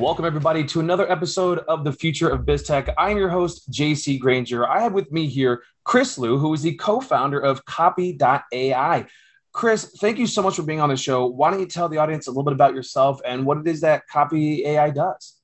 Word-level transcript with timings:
Welcome, 0.00 0.24
everybody, 0.24 0.64
to 0.64 0.80
another 0.80 1.12
episode 1.12 1.58
of 1.68 1.84
the 1.84 1.92
Future 1.92 2.30
of 2.30 2.46
BizTech. 2.46 2.94
I'm 2.96 3.18
your 3.18 3.28
host, 3.28 3.70
JC 3.70 4.18
Granger. 4.18 4.66
I 4.66 4.80
have 4.80 4.94
with 4.94 5.12
me 5.12 5.26
here 5.26 5.62
Chris 5.84 6.16
Lu, 6.16 6.38
who 6.38 6.54
is 6.54 6.62
the 6.62 6.74
co 6.76 7.02
founder 7.02 7.38
of 7.38 7.62
Copy.ai. 7.66 9.04
Chris, 9.52 9.94
thank 10.00 10.16
you 10.16 10.26
so 10.26 10.40
much 10.40 10.56
for 10.56 10.62
being 10.62 10.80
on 10.80 10.88
the 10.88 10.96
show. 10.96 11.26
Why 11.26 11.50
don't 11.50 11.60
you 11.60 11.66
tell 11.66 11.90
the 11.90 11.98
audience 11.98 12.28
a 12.28 12.30
little 12.30 12.44
bit 12.44 12.54
about 12.54 12.74
yourself 12.74 13.20
and 13.26 13.44
what 13.44 13.58
it 13.58 13.68
is 13.68 13.82
that 13.82 14.08
Copy 14.10 14.64
AI 14.64 14.88
does? 14.88 15.36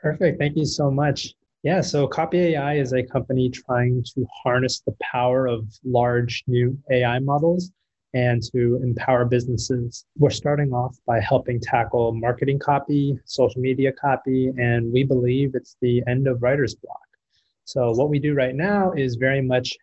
Perfect. 0.00 0.38
Thank 0.38 0.56
you 0.56 0.64
so 0.64 0.92
much. 0.92 1.34
Yeah, 1.64 1.80
so 1.80 2.06
Copy 2.06 2.38
AI 2.38 2.76
is 2.76 2.92
a 2.92 3.02
company 3.02 3.50
trying 3.50 4.04
to 4.14 4.24
harness 4.44 4.80
the 4.86 4.94
power 5.02 5.48
of 5.48 5.66
large 5.82 6.44
new 6.46 6.78
AI 6.92 7.18
models 7.18 7.72
and 8.14 8.42
to 8.52 8.80
empower 8.82 9.24
businesses. 9.24 10.04
We're 10.16 10.30
starting 10.30 10.72
off 10.72 10.96
by 11.06 11.20
helping 11.20 11.60
tackle 11.60 12.12
marketing 12.12 12.58
copy, 12.58 13.18
social 13.24 13.60
media 13.60 13.92
copy, 13.92 14.48
and 14.56 14.92
we 14.92 15.04
believe 15.04 15.54
it's 15.54 15.76
the 15.80 16.02
end 16.06 16.26
of 16.26 16.42
writer's 16.42 16.74
block. 16.74 17.00
So, 17.64 17.90
what 17.92 18.08
we 18.08 18.18
do 18.18 18.34
right 18.34 18.54
now 18.54 18.92
is 18.92 19.16
very 19.16 19.42
much 19.42 19.76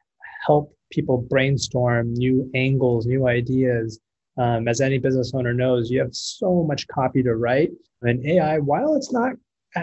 help 0.46 0.76
people 0.92 1.18
brainstorm 1.18 2.14
new 2.14 2.50
angles, 2.56 3.06
new 3.06 3.28
ideas. 3.28 4.00
Um, 4.38 4.68
as 4.68 4.82
any 4.82 4.98
business 4.98 5.32
owner 5.34 5.54
knows, 5.54 5.90
you 5.90 6.00
have 6.00 6.14
so 6.14 6.64
much 6.64 6.88
copy 6.88 7.24
to 7.24 7.36
write. 7.36 7.72
And 8.02 8.26
AI, 8.26 8.60
while 8.60 8.96
it's 8.96 9.14
not 9.14 9.34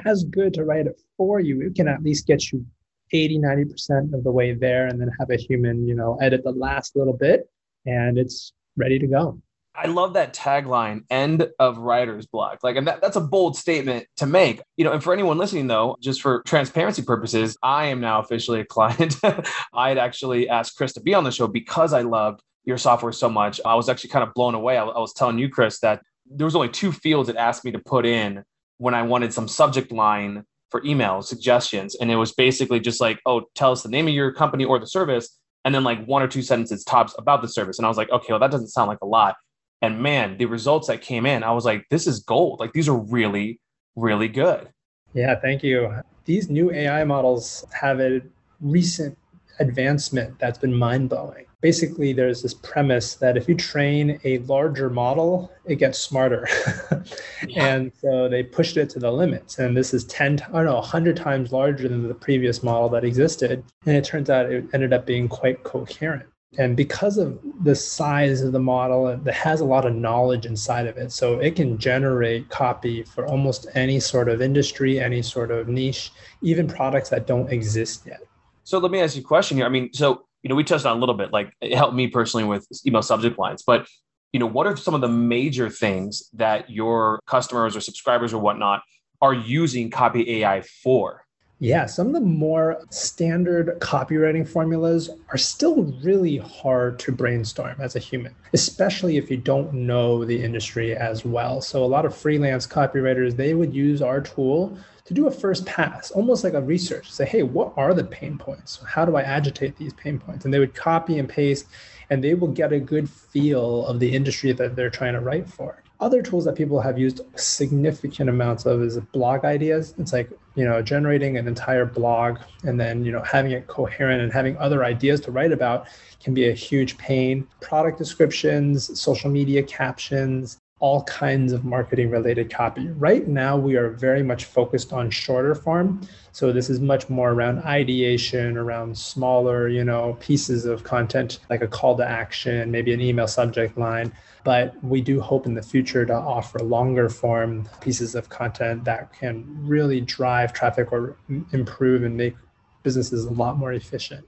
as 0.05 0.25
good 0.25 0.53
to 0.55 0.65
write 0.65 0.87
it 0.87 1.01
for 1.17 1.41
you, 1.41 1.63
it 1.63 1.75
can 1.75 1.89
at 1.89 2.03
least 2.03 2.27
get 2.27 2.53
you 2.53 2.65
80, 3.13 3.39
90% 3.39 4.15
of 4.15 4.25
the 4.25 4.33
way 4.33 4.53
there 4.53 4.87
and 4.87 5.01
then 5.01 5.11
have 5.19 5.31
a 5.31 5.37
human, 5.37 5.87
you 5.87 5.95
know, 5.95 6.19
edit 6.21 6.43
the 6.45 6.53
last 6.53 6.97
little 6.97 7.17
bit 7.17 7.49
and 7.87 8.19
it's 8.19 8.53
ready 8.77 8.99
to 8.99 9.07
go. 9.07 9.41
I 9.75 9.87
love 9.87 10.15
that 10.15 10.35
tagline, 10.35 11.05
end 11.09 11.49
of 11.59 11.79
writer's 11.79 12.27
block. 12.27 12.59
Like, 12.63 12.77
and 12.77 12.87
that, 12.87 13.01
that's 13.01 13.17
a 13.17 13.23
bold 13.23 13.57
statement 13.57 14.07
to 14.19 14.27
make. 14.27 14.61
You 14.77 14.85
know, 14.85 14.93
and 14.93 15.03
for 15.03 15.15
anyone 15.15 15.39
listening, 15.39 15.67
though, 15.67 15.97
just 16.01 16.21
for 16.21 16.43
transparency 16.43 17.03
purposes, 17.03 17.57
I 17.63 17.87
am 17.87 18.01
now 18.01 18.21
officially 18.21 18.61
a 18.61 18.67
client. 18.67 19.17
I 19.73 19.89
had 19.89 19.99
actually 19.99 20.49
asked 20.49 20.77
Chris 20.77 20.93
to 20.95 21.01
be 21.01 21.15
on 21.15 21.25
the 21.25 21.33
show 21.33 21.47
because 21.47 21.95
I 21.95 22.03
loved 22.03 22.43
your 22.65 22.77
software 22.77 23.13
so 23.13 23.31
much. 23.31 23.61
I 23.65 23.75
was 23.75 23.89
actually 23.89 24.11
kind 24.11 24.23
of 24.23 24.35
blown 24.35 24.55
away. 24.55 24.77
I, 24.77 24.85
I 24.85 24.99
was 24.99 25.15
telling 25.15 25.39
you, 25.39 25.49
Chris, 25.49 25.81
that 25.81 26.03
there 26.27 26.45
was 26.45 26.55
only 26.55 26.69
two 26.69 26.93
fields 26.93 27.31
it 27.31 27.37
asked 27.37 27.65
me 27.65 27.73
to 27.73 27.79
put 27.79 28.05
in 28.05 28.45
when 28.77 28.95
I 28.95 29.03
wanted 29.03 29.33
some 29.33 29.49
subject 29.49 29.91
line 29.91 30.45
for 30.71 30.85
email 30.85 31.23
suggestions. 31.23 31.95
And 31.95 32.11
it 32.11 32.17
was 32.17 32.33
basically 32.33 32.81
just 32.81 33.01
like, 33.01 33.21
oh, 33.27 33.45
tell 33.55 33.73
us 33.73 33.83
the 33.83 33.89
name 33.89 34.07
of 34.07 34.15
your 34.15 34.33
company 34.33 34.65
or 34.65 34.79
the 34.79 34.87
service 34.87 35.39
and 35.65 35.75
then 35.75 35.85
like 35.85 36.05
one 36.07 36.23
or 36.23 36.29
two 36.29 36.43
sentences 36.43 36.85
tops 36.85 37.15
about 37.19 37.43
the 37.43 37.49
service. 37.49 37.79
And 37.79 37.87
I 37.87 37.89
was 37.89 37.97
like, 37.97 38.11
okay, 38.11 38.33
well, 38.33 38.41
that 38.41 38.51
doesn't 38.51 38.69
sound 38.69 38.89
like 38.89 39.01
a 39.03 39.07
lot. 39.07 39.37
And 39.81 40.01
man, 40.01 40.39
the 40.39 40.47
results 40.47 40.87
that 40.89 41.03
came 41.03 41.27
in, 41.27 41.43
I 41.43 41.53
was 41.53 41.65
like, 41.65 41.87
this 41.91 42.07
is 42.07 42.21
gold. 42.21 42.61
Like 42.61 42.73
these 42.73 42.89
are 42.89 42.97
really, 42.97 43.61
really 43.97 44.29
good. 44.29 44.69
Yeah, 45.15 45.39
thank 45.41 45.63
you. 45.63 45.93
These 46.25 46.49
new 46.49 46.71
AI 46.73 47.05
models 47.05 47.65
have 47.79 48.01
a 48.01 48.23
recent 48.61 49.19
advancement 49.59 50.39
that's 50.39 50.59
been 50.59 50.75
mind 50.75 51.11
blowing. 51.11 51.47
Basically, 51.63 52.13
there's 52.13 52.43
this 52.43 52.53
premise 52.53 53.15
that 53.15 53.39
if 53.39 53.49
you 53.49 53.55
train 53.55 54.21
a 54.25 54.39
larger 54.41 54.91
model, 54.91 55.51
it 55.65 55.77
gets 55.77 55.99
smarter. 55.99 56.47
yeah. 57.49 57.67
And 57.67 57.93
so 58.01 58.29
they 58.29 58.43
pushed 58.43 58.77
it 58.77 58.91
to 58.91 58.99
the 58.99 59.11
limits. 59.11 59.59
And 59.59 59.75
this 59.75 59.95
is 59.95 60.05
10, 60.05 60.41
I 60.49 60.53
don't 60.53 60.65
know, 60.67 60.75
100 60.75 61.17
times 61.17 61.53
larger 61.53 61.89
than 61.89 62.07
the 62.07 62.15
previous 62.15 62.63
model 62.63 62.89
that 62.91 63.05
existed. 63.05 63.65
And 63.87 63.97
it 63.97 64.05
turns 64.05 64.29
out 64.29 64.53
it 64.53 64.67
ended 64.75 64.93
up 64.93 65.07
being 65.07 65.29
quite 65.29 65.63
coherent. 65.63 66.27
And 66.59 66.77
because 66.77 67.17
of 67.17 67.39
the 67.63 67.75
size 67.75 68.43
of 68.43 68.53
the 68.53 68.61
model, 68.61 69.09
it 69.09 69.27
has 69.33 69.61
a 69.61 69.65
lot 69.65 69.87
of 69.87 69.95
knowledge 69.95 70.45
inside 70.45 70.87
of 70.87 70.99
it. 70.99 71.11
So 71.11 71.39
it 71.39 71.57
can 71.57 71.79
generate 71.79 72.51
copy 72.51 73.05
for 73.05 73.27
almost 73.27 73.69
any 73.75 74.01
sort 74.01 74.29
of 74.29 74.43
industry, 74.43 75.01
any 75.01 75.23
sort 75.23 75.51
of 75.51 75.69
niche, 75.69 76.13
even 76.43 76.67
products 76.67 77.09
that 77.09 77.27
don't 77.27 77.51
exist 77.51 78.05
yet. 78.07 78.21
So 78.65 78.79
let 78.79 78.91
me 78.91 79.01
ask 79.01 79.17
you 79.17 79.23
a 79.23 79.25
question 79.25 79.57
here. 79.57 79.67
I 79.67 79.71
mean, 79.71 79.93
so 79.95 80.27
you 80.43 80.49
know, 80.49 80.55
we 80.55 80.65
touched 80.65 80.87
on 80.87 80.97
a 80.97 81.01
little 81.01 81.15
bit, 81.15 81.33
like 81.33 81.53
it 81.61 81.75
helped 81.75 81.95
me 81.95 82.09
personally 82.09 82.45
with 82.45 82.67
email 82.87 83.03
subject 83.03 83.39
lines, 83.39 83.63
but 83.63 83.87
you 84.33 84.41
know, 84.41 84.47
what 84.47 84.67
are 84.67 84.77
some 84.77 84.95
of 84.95 85.01
the 85.01 85.09
major 85.09 85.69
things 85.69 86.29
that 86.33 86.71
your 86.71 87.21
customers 87.27 87.77
or 87.77 87.81
subscribers 87.81 88.33
or 88.33 88.41
whatnot 88.41 88.83
are 89.21 89.35
using 89.35 89.91
Copy 89.91 90.43
AI 90.43 90.63
for? 90.83 91.25
Yeah, 91.59 91.87
some 91.87 92.09
of 92.09 92.13
the 92.15 92.21
more 92.21 92.83
standard 92.91 93.79
copywriting 93.79 94.49
formulas 94.49 95.11
are 95.29 95.39
still 95.39 95.85
really 96.03 96.39
hard 96.39 96.99
to 97.01 97.13
brainstorm 97.13 97.77
as 97.79 97.95
a 97.95 98.01
human, 98.01 98.35
especially 98.53 99.17
if 99.17 99.31
you 99.31 99.37
don't 99.37 99.73
know 99.73 100.25
the 100.25 100.43
industry 100.43 100.97
as 100.97 101.25
well. 101.25 101.61
So 101.61 101.85
a 101.85 101.87
lot 101.87 102.05
of 102.05 102.17
freelance 102.17 102.67
copywriters, 102.67 103.37
they 103.37 103.55
would 103.55 103.73
use 103.73 104.03
our 104.03 104.21
tool 104.21 104.77
to 105.15 105.21
do 105.21 105.27
a 105.27 105.31
first 105.31 105.67
pass, 105.67 106.11
almost 106.11 106.43
like 106.43 106.55
a 106.55 106.61
research, 106.61 107.11
say, 107.11 107.27
hey, 107.27 107.43
what 107.43 107.73
are 107.77 107.93
the 107.93 108.05
pain 108.05 108.39
points? 108.39 108.81
How 108.87 109.05
do 109.05 109.17
I 109.17 109.23
agitate 109.23 109.77
these 109.77 109.93
pain 109.93 110.19
points? 110.19 110.45
And 110.45 110.55
they 110.55 110.59
would 110.59 110.75
copy 110.75 111.19
and 111.19 111.29
paste, 111.29 111.67
and 112.09 112.25
they 112.25 112.35
will 112.35 112.49
get 112.49 112.73
a 112.73 112.81
good 112.81 113.09
feel 113.09 113.87
of 113.87 114.01
the 114.01 114.15
industry 114.15 114.53
that 114.53 114.75
they're 114.75 114.91
trying 114.91 115.13
to 115.13 115.21
write 115.21 115.49
for. 115.49 115.83
Other 116.01 116.23
tools 116.23 116.45
that 116.47 116.57
people 116.57 116.81
have 116.81 116.99
used 116.99 117.21
significant 117.37 118.29
amounts 118.29 118.67
of 118.67 118.83
is 118.83 118.99
blog 119.13 119.45
ideas. 119.45 119.95
It's 119.99 120.13
like, 120.13 120.31
you 120.57 120.65
know, 120.65 120.83
generating 120.83 121.37
an 121.37 121.47
entire 121.47 121.85
blog 121.85 122.39
and 122.65 122.81
then, 122.81 123.05
you 123.05 123.13
know, 123.13 123.23
having 123.23 123.53
it 123.53 123.69
coherent 123.69 124.21
and 124.21 124.33
having 124.33 124.57
other 124.57 124.83
ideas 124.83 125.21
to 125.21 125.31
write 125.31 125.53
about 125.53 125.87
can 126.21 126.35
be 126.35 126.49
a 126.49 126.53
huge 126.53 126.99
pain. 126.99 127.47
Product 127.61 127.99
descriptions, 127.99 128.99
social 129.01 129.31
media 129.31 129.63
captions, 129.63 130.59
all 130.83 131.05
kinds 131.05 131.53
of 131.53 131.65
marketing 131.65 132.11
related 132.11 132.53
copy. 132.53 132.89
Right 132.99 133.29
now, 133.29 133.57
we 133.57 133.77
are 133.77 133.91
very 133.91 134.25
much 134.25 134.47
focused 134.47 134.93
on 134.93 135.11
shorter 135.11 135.55
form. 135.55 136.01
So 136.33 136.53
this 136.53 136.69
is 136.69 136.81
much 136.81 137.09
more 137.09 137.31
around 137.31 137.61
ideation, 137.61 138.57
around 138.57 138.99
smaller, 138.99 139.69
you 139.69 139.85
know, 139.85 140.17
pieces 140.19 140.65
of 140.65 140.83
content 140.83 141.39
like 141.49 141.63
a 141.63 141.69
call 141.69 141.97
to 141.99 142.05
action, 142.05 142.69
maybe 142.73 142.93
an 142.93 143.01
email 143.01 143.29
subject 143.29 143.79
line. 143.79 144.13
But 144.43 144.75
we 144.83 145.01
do 145.01 145.21
hope 145.21 145.47
in 145.47 145.55
the 145.55 145.63
future 145.63 146.05
to 146.05 146.15
offer 146.15 146.59
longer 146.59 147.09
form 147.09 147.69
pieces 147.81 148.17
of 148.17 148.29
content 148.29 148.83
that 148.83 149.13
can 149.13 149.47
really 149.65 150.01
drive 150.01 150.53
traffic 150.53 150.91
or 150.91 151.17
improve 151.53 152.03
and 152.03 152.17
make 152.17 152.35
businesses 152.83 153.25
a 153.25 153.31
lot 153.31 153.57
more 153.57 153.73
efficient. 153.73 154.27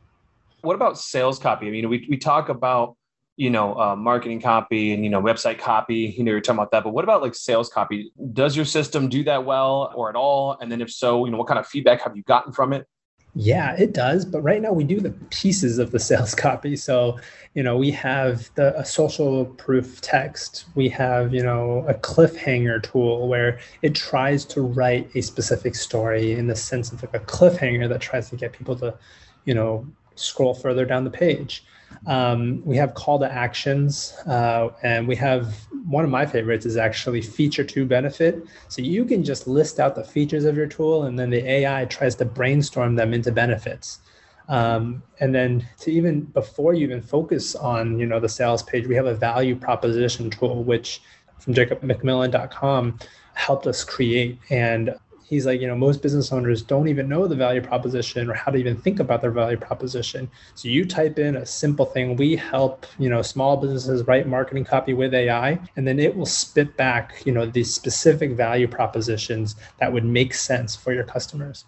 What 0.60 0.76
about 0.76 1.00
sales 1.00 1.40
copy? 1.40 1.66
I 1.66 1.70
mean, 1.70 1.88
we, 1.88 2.06
we 2.08 2.16
talk 2.16 2.48
about 2.48 2.96
you 3.36 3.50
know, 3.50 3.74
uh, 3.74 3.96
marketing 3.96 4.40
copy 4.40 4.92
and, 4.92 5.02
you 5.02 5.10
know, 5.10 5.20
website 5.20 5.58
copy, 5.58 6.14
you 6.16 6.22
know, 6.22 6.30
you're 6.30 6.40
talking 6.40 6.58
about 6.58 6.70
that, 6.70 6.84
but 6.84 6.92
what 6.92 7.04
about 7.04 7.20
like 7.20 7.34
sales 7.34 7.68
copy? 7.68 8.12
Does 8.32 8.54
your 8.54 8.64
system 8.64 9.08
do 9.08 9.24
that 9.24 9.44
well 9.44 9.92
or 9.94 10.08
at 10.08 10.16
all? 10.16 10.56
And 10.60 10.70
then 10.70 10.80
if 10.80 10.90
so, 10.90 11.24
you 11.24 11.32
know, 11.32 11.38
what 11.38 11.48
kind 11.48 11.58
of 11.58 11.66
feedback 11.66 12.02
have 12.02 12.16
you 12.16 12.22
gotten 12.22 12.52
from 12.52 12.72
it? 12.72 12.86
Yeah, 13.36 13.74
it 13.76 13.92
does. 13.92 14.24
But 14.24 14.42
right 14.42 14.62
now 14.62 14.72
we 14.72 14.84
do 14.84 15.00
the 15.00 15.10
pieces 15.30 15.78
of 15.78 15.90
the 15.90 15.98
sales 16.10 16.34
copy. 16.34 16.76
So, 16.76 17.18
you 17.54 17.62
know, 17.62 17.76
we 17.76 17.90
have 17.90 18.50
the 18.54 18.78
a 18.78 18.84
social 18.84 19.46
proof 19.46 20.00
text. 20.00 20.66
We 20.76 20.88
have, 20.90 21.34
you 21.34 21.42
know, 21.42 21.84
a 21.88 21.94
cliffhanger 21.94 22.82
tool 22.82 23.26
where 23.28 23.58
it 23.82 23.94
tries 23.94 24.44
to 24.46 24.62
write 24.62 25.10
a 25.16 25.20
specific 25.20 25.74
story 25.74 26.32
in 26.32 26.46
the 26.46 26.56
sense 26.56 26.92
of 26.92 27.02
like 27.02 27.14
a 27.14 27.24
cliffhanger 27.24 27.88
that 27.88 28.00
tries 28.00 28.30
to 28.30 28.36
get 28.36 28.52
people 28.52 28.76
to, 28.76 28.94
you 29.44 29.54
know, 29.54 29.86
scroll 30.14 30.54
further 30.54 30.84
down 30.84 31.02
the 31.02 31.10
page. 31.10 31.64
Um, 32.06 32.62
we 32.64 32.76
have 32.76 32.94
call 32.94 33.18
to 33.20 33.30
actions, 33.30 34.14
uh, 34.26 34.70
and 34.82 35.08
we 35.08 35.16
have 35.16 35.54
one 35.86 36.04
of 36.04 36.10
my 36.10 36.26
favorites 36.26 36.66
is 36.66 36.76
actually 36.76 37.22
feature 37.22 37.64
to 37.64 37.86
benefit. 37.86 38.44
So 38.68 38.82
you 38.82 39.04
can 39.04 39.24
just 39.24 39.46
list 39.46 39.80
out 39.80 39.94
the 39.94 40.04
features 40.04 40.44
of 40.44 40.56
your 40.56 40.66
tool, 40.66 41.04
and 41.04 41.18
then 41.18 41.30
the 41.30 41.46
AI 41.48 41.84
tries 41.86 42.14
to 42.16 42.24
brainstorm 42.24 42.96
them 42.96 43.14
into 43.14 43.32
benefits. 43.32 44.00
Um, 44.48 45.02
and 45.20 45.34
then 45.34 45.66
to 45.80 45.90
even 45.90 46.22
before 46.22 46.74
you 46.74 46.84
even 46.84 47.00
focus 47.00 47.54
on 47.54 47.98
you 47.98 48.06
know 48.06 48.20
the 48.20 48.28
sales 48.28 48.62
page, 48.62 48.86
we 48.86 48.94
have 48.94 49.06
a 49.06 49.14
value 49.14 49.56
proposition 49.56 50.30
tool 50.30 50.62
which 50.64 51.00
from 51.38 51.54
jacobmcmillen.com 51.54 52.98
helped 53.34 53.66
us 53.66 53.84
create. 53.84 54.38
And 54.50 54.94
he's 55.24 55.46
like, 55.46 55.60
you 55.60 55.66
know, 55.66 55.74
most 55.74 56.02
business 56.02 56.32
owners 56.32 56.62
don't 56.62 56.88
even 56.88 57.08
know 57.08 57.26
the 57.26 57.34
value 57.34 57.60
proposition 57.60 58.30
or 58.30 58.34
how 58.34 58.52
to 58.52 58.58
even 58.58 58.76
think 58.76 59.00
about 59.00 59.22
their 59.22 59.30
value 59.30 59.56
proposition. 59.56 60.30
So 60.54 60.68
you 60.68 60.84
type 60.84 61.18
in 61.18 61.36
a 61.36 61.46
simple 61.46 61.86
thing. 61.86 62.16
We 62.16 62.36
help, 62.36 62.86
you 62.98 63.08
know, 63.08 63.22
small 63.22 63.56
businesses 63.56 64.06
write 64.06 64.28
marketing 64.28 64.64
copy 64.64 64.94
with 64.94 65.14
AI, 65.14 65.58
and 65.76 65.86
then 65.86 65.98
it 65.98 66.14
will 66.14 66.26
spit 66.26 66.76
back, 66.76 67.22
you 67.24 67.32
know, 67.32 67.46
these 67.46 67.72
specific 67.72 68.32
value 68.32 68.68
propositions 68.68 69.56
that 69.80 69.92
would 69.92 70.04
make 70.04 70.34
sense 70.34 70.76
for 70.76 70.92
your 70.92 71.04
customers. 71.04 71.64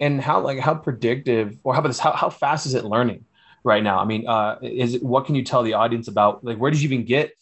And 0.00 0.20
how 0.20 0.40
like 0.40 0.58
how 0.58 0.74
predictive 0.74 1.58
or 1.64 1.72
how 1.74 1.80
about 1.80 1.88
this? 1.88 1.98
How 1.98 2.12
how 2.12 2.30
fast 2.30 2.66
is 2.66 2.74
it 2.74 2.84
learning 2.84 3.24
right 3.64 3.82
now? 3.82 3.98
I 3.98 4.04
mean, 4.04 4.28
uh, 4.28 4.58
is 4.62 4.94
it, 4.94 5.02
what 5.02 5.24
can 5.24 5.34
you 5.34 5.42
tell 5.42 5.62
the 5.62 5.72
audience 5.72 6.08
about 6.08 6.44
like 6.44 6.58
where 6.58 6.70
did 6.70 6.82
you 6.82 6.88
even 6.88 7.06
get 7.06 7.32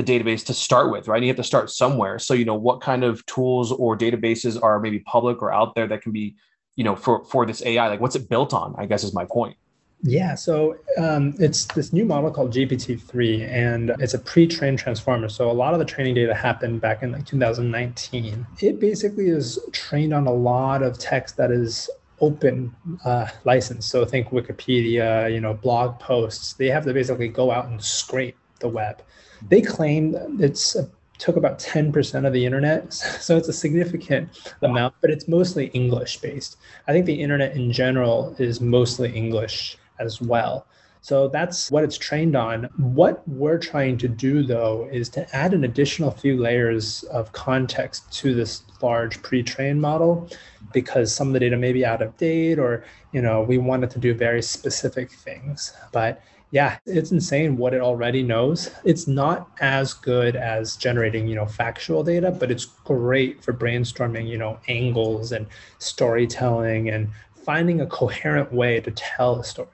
the 0.00 0.18
database 0.18 0.44
to 0.46 0.54
start 0.54 0.90
with, 0.90 1.08
right? 1.08 1.22
You 1.22 1.28
have 1.28 1.36
to 1.36 1.44
start 1.44 1.70
somewhere. 1.70 2.18
So, 2.18 2.34
you 2.34 2.44
know, 2.44 2.54
what 2.54 2.80
kind 2.80 3.04
of 3.04 3.24
tools 3.26 3.72
or 3.72 3.96
databases 3.96 4.60
are 4.62 4.80
maybe 4.80 5.00
public 5.00 5.42
or 5.42 5.52
out 5.52 5.74
there 5.74 5.86
that 5.88 6.02
can 6.02 6.12
be, 6.12 6.36
you 6.76 6.84
know, 6.84 6.96
for 6.96 7.24
for 7.24 7.46
this 7.46 7.64
AI? 7.64 7.88
Like, 7.88 8.00
what's 8.00 8.16
it 8.16 8.28
built 8.28 8.54
on? 8.54 8.74
I 8.78 8.86
guess 8.86 9.04
is 9.04 9.14
my 9.14 9.24
point. 9.24 9.56
Yeah, 10.02 10.34
so 10.34 10.78
um, 10.96 11.34
it's 11.38 11.66
this 11.66 11.92
new 11.92 12.06
model 12.06 12.30
called 12.30 12.54
GPT-3, 12.54 13.46
and 13.50 13.92
it's 13.98 14.14
a 14.14 14.18
pre-trained 14.18 14.78
transformer. 14.78 15.28
So 15.28 15.50
a 15.50 15.52
lot 15.52 15.74
of 15.74 15.78
the 15.78 15.84
training 15.84 16.14
data 16.14 16.34
happened 16.34 16.80
back 16.80 17.02
in 17.02 17.12
like 17.12 17.26
2019. 17.26 18.46
It 18.60 18.80
basically 18.80 19.28
is 19.28 19.58
trained 19.72 20.14
on 20.14 20.26
a 20.26 20.32
lot 20.32 20.82
of 20.82 20.98
text 20.98 21.36
that 21.36 21.50
is 21.50 21.90
open 22.22 22.74
uh, 23.04 23.26
license. 23.44 23.84
So 23.84 24.06
think 24.06 24.30
Wikipedia, 24.30 25.30
you 25.30 25.40
know, 25.40 25.52
blog 25.52 25.98
posts. 25.98 26.54
They 26.54 26.68
have 26.68 26.84
to 26.86 26.94
basically 26.94 27.28
go 27.28 27.50
out 27.50 27.66
and 27.66 27.82
scrape 27.82 28.36
the 28.60 28.68
web. 28.68 29.02
They 29.48 29.62
claim 29.62 30.16
it's 30.40 30.76
a 30.76 30.88
took 31.20 31.36
about 31.36 31.58
10% 31.58 32.26
of 32.26 32.32
the 32.32 32.44
internet. 32.44 32.94
So 33.20 33.36
it's 33.36 33.48
a 33.48 33.52
significant 33.52 34.30
amount, 34.62 34.94
but 35.02 35.10
it's 35.10 35.28
mostly 35.28 35.66
English 35.66 36.16
based. 36.16 36.56
I 36.88 36.92
think 36.92 37.04
the 37.04 37.20
internet 37.20 37.54
in 37.54 37.70
general 37.70 38.34
is 38.38 38.60
mostly 38.60 39.14
English 39.14 39.76
as 39.98 40.22
well. 40.22 40.66
So 41.02 41.28
that's 41.28 41.70
what 41.70 41.84
it's 41.84 41.96
trained 41.96 42.34
on. 42.34 42.64
What 42.76 43.26
we're 43.28 43.58
trying 43.58 43.98
to 43.98 44.08
do, 44.08 44.42
though, 44.42 44.88
is 44.90 45.08
to 45.10 45.36
add 45.36 45.54
an 45.54 45.64
additional 45.64 46.10
few 46.10 46.38
layers 46.38 47.04
of 47.04 47.32
context 47.32 48.10
to 48.20 48.34
this 48.34 48.62
large 48.82 49.22
pre-trained 49.22 49.80
model 49.80 50.28
because 50.72 51.14
some 51.14 51.28
of 51.28 51.32
the 51.34 51.40
data 51.40 51.56
may 51.56 51.72
be 51.72 51.84
out 51.84 52.00
of 52.00 52.16
date 52.16 52.58
or 52.58 52.84
you 53.12 53.20
know 53.20 53.42
we 53.42 53.58
wanted 53.58 53.90
to 53.90 53.98
do 53.98 54.14
very 54.14 54.40
specific 54.40 55.10
things 55.10 55.74
but 55.92 56.22
yeah, 56.52 56.78
it's 56.84 57.12
insane 57.12 57.56
what 57.56 57.74
it 57.74 57.80
already 57.80 58.22
knows. 58.22 58.70
It's 58.84 59.06
not 59.06 59.50
as 59.60 59.92
good 59.92 60.34
as 60.34 60.76
generating, 60.76 61.28
you 61.28 61.36
know, 61.36 61.46
factual 61.46 62.02
data, 62.02 62.32
but 62.32 62.50
it's 62.50 62.64
great 62.64 63.42
for 63.42 63.52
brainstorming, 63.52 64.26
you 64.26 64.36
know, 64.36 64.58
angles 64.66 65.30
and 65.32 65.46
storytelling 65.78 66.90
and 66.90 67.08
finding 67.44 67.82
a 67.82 67.86
coherent 67.86 68.52
way 68.52 68.80
to 68.80 68.90
tell 68.90 69.38
a 69.38 69.44
story. 69.44 69.68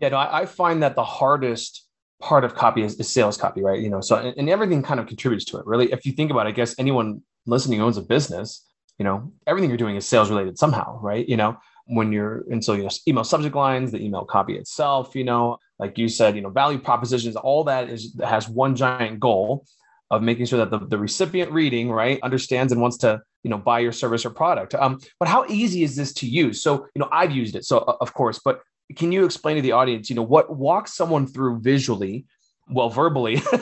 Yeah, 0.00 0.10
no, 0.10 0.16
I, 0.16 0.42
I 0.42 0.46
find 0.46 0.82
that 0.82 0.94
the 0.94 1.04
hardest 1.04 1.86
part 2.20 2.44
of 2.44 2.54
copy 2.54 2.82
is, 2.82 2.94
is, 2.96 3.10
sales 3.10 3.36
copy, 3.36 3.62
right? 3.62 3.80
You 3.80 3.90
know, 3.90 4.00
so 4.00 4.16
and, 4.16 4.34
and 4.38 4.48
everything 4.48 4.82
kind 4.82 5.00
of 5.00 5.06
contributes 5.06 5.44
to 5.46 5.58
it. 5.58 5.66
Really, 5.66 5.92
if 5.92 6.06
you 6.06 6.12
think 6.12 6.30
about 6.30 6.46
it, 6.46 6.50
I 6.50 6.52
guess 6.52 6.74
anyone 6.78 7.22
listening 7.44 7.82
owns 7.82 7.98
a 7.98 8.02
business, 8.02 8.66
you 8.98 9.04
know, 9.04 9.32
everything 9.46 9.68
you're 9.70 9.76
doing 9.76 9.96
is 9.96 10.08
sales 10.08 10.30
related 10.30 10.58
somehow, 10.58 10.98
right? 11.00 11.28
You 11.28 11.36
know, 11.36 11.58
when 11.86 12.12
you're 12.12 12.44
and 12.50 12.64
so 12.64 12.72
you 12.72 12.82
know 12.82 12.90
email 13.06 13.24
subject 13.24 13.54
lines 13.54 13.92
the 13.92 14.02
email 14.02 14.24
copy 14.24 14.56
itself 14.56 15.14
you 15.14 15.24
know 15.24 15.56
like 15.78 15.96
you 15.96 16.08
said 16.08 16.34
you 16.34 16.42
know 16.42 16.50
value 16.50 16.78
propositions 16.78 17.36
all 17.36 17.64
that 17.64 17.88
is 17.88 18.18
has 18.24 18.48
one 18.48 18.74
giant 18.74 19.20
goal 19.20 19.64
of 20.10 20.22
making 20.22 20.46
sure 20.46 20.64
that 20.64 20.70
the, 20.70 20.86
the 20.86 20.98
recipient 20.98 21.50
reading 21.50 21.90
right 21.90 22.18
understands 22.22 22.72
and 22.72 22.80
wants 22.80 22.96
to 22.96 23.20
you 23.42 23.50
know 23.50 23.58
buy 23.58 23.78
your 23.78 23.92
service 23.92 24.24
or 24.24 24.30
product. 24.30 24.74
Um, 24.74 24.98
but 25.18 25.28
how 25.28 25.46
easy 25.48 25.82
is 25.82 25.94
this 25.96 26.12
to 26.14 26.26
use? 26.28 26.62
So 26.62 26.86
you 26.94 27.00
know 27.00 27.08
i've 27.12 27.30
used 27.30 27.54
it 27.54 27.64
so 27.64 27.78
of 28.00 28.12
course 28.14 28.40
but 28.44 28.60
can 28.96 29.12
you 29.12 29.24
explain 29.24 29.56
to 29.56 29.62
the 29.62 29.72
audience 29.72 30.08
you 30.08 30.16
know 30.16 30.22
what 30.22 30.54
walks 30.56 30.94
someone 30.94 31.26
through 31.26 31.60
visually 31.60 32.24
well 32.68 32.88
verbally 32.88 33.40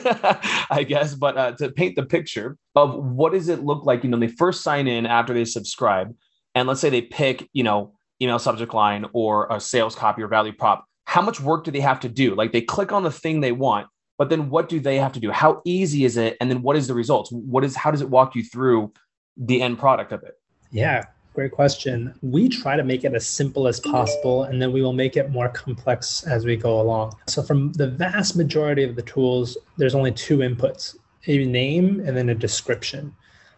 i 0.70 0.84
guess 0.86 1.14
but 1.14 1.36
uh, 1.36 1.52
to 1.52 1.70
paint 1.70 1.96
the 1.96 2.04
picture 2.04 2.56
of 2.74 2.94
what 2.94 3.32
does 3.32 3.48
it 3.48 3.62
look 3.62 3.84
like 3.84 4.04
you 4.04 4.10
know 4.10 4.18
they 4.18 4.28
first 4.28 4.62
sign 4.62 4.86
in 4.86 5.06
after 5.06 5.34
they 5.34 5.44
subscribe 5.44 6.14
and 6.54 6.68
let's 6.68 6.80
say 6.80 6.90
they 6.90 7.02
pick 7.02 7.48
you 7.52 7.62
know 7.62 7.92
email 8.24 8.38
subject 8.38 8.74
line 8.74 9.06
or 9.12 9.46
a 9.50 9.60
sales 9.60 9.94
copy 9.94 10.22
or 10.22 10.28
value 10.28 10.52
prop, 10.52 10.84
how 11.04 11.22
much 11.22 11.40
work 11.40 11.64
do 11.64 11.70
they 11.70 11.80
have 11.80 12.00
to 12.00 12.08
do? 12.08 12.34
Like 12.34 12.52
they 12.52 12.62
click 12.62 12.92
on 12.92 13.02
the 13.02 13.10
thing 13.10 13.40
they 13.40 13.52
want, 13.52 13.86
but 14.18 14.30
then 14.30 14.50
what 14.50 14.68
do 14.68 14.80
they 14.80 14.96
have 14.96 15.12
to 15.12 15.20
do? 15.20 15.30
How 15.30 15.62
easy 15.64 16.04
is 16.04 16.16
it? 16.16 16.36
And 16.40 16.50
then 16.50 16.62
what 16.62 16.76
is 16.76 16.86
the 16.86 16.94
results? 16.94 17.30
What 17.30 17.64
is 17.64 17.76
how 17.76 17.90
does 17.90 18.00
it 18.00 18.10
walk 18.10 18.34
you 18.34 18.42
through 18.42 18.92
the 19.36 19.62
end 19.62 19.78
product 19.78 20.12
of 20.12 20.22
it? 20.22 20.34
Yeah, 20.70 21.02
great 21.34 21.52
question. 21.52 22.14
We 22.22 22.48
try 22.48 22.76
to 22.76 22.84
make 22.84 23.04
it 23.04 23.14
as 23.14 23.26
simple 23.26 23.68
as 23.68 23.80
possible, 23.80 24.44
and 24.44 24.60
then 24.60 24.72
we 24.72 24.82
will 24.82 24.92
make 24.92 25.16
it 25.16 25.30
more 25.30 25.48
complex 25.48 26.24
as 26.24 26.44
we 26.44 26.56
go 26.56 26.80
along. 26.80 27.16
So, 27.28 27.42
from 27.42 27.72
the 27.72 27.88
vast 27.88 28.36
majority 28.36 28.82
of 28.84 28.96
the 28.96 29.02
tools, 29.02 29.56
there's 29.76 29.94
only 29.94 30.12
two 30.12 30.38
inputs 30.38 30.96
a 31.26 31.44
name 31.44 32.00
and 32.00 32.16
then 32.16 32.28
a 32.28 32.34
description 32.34 33.14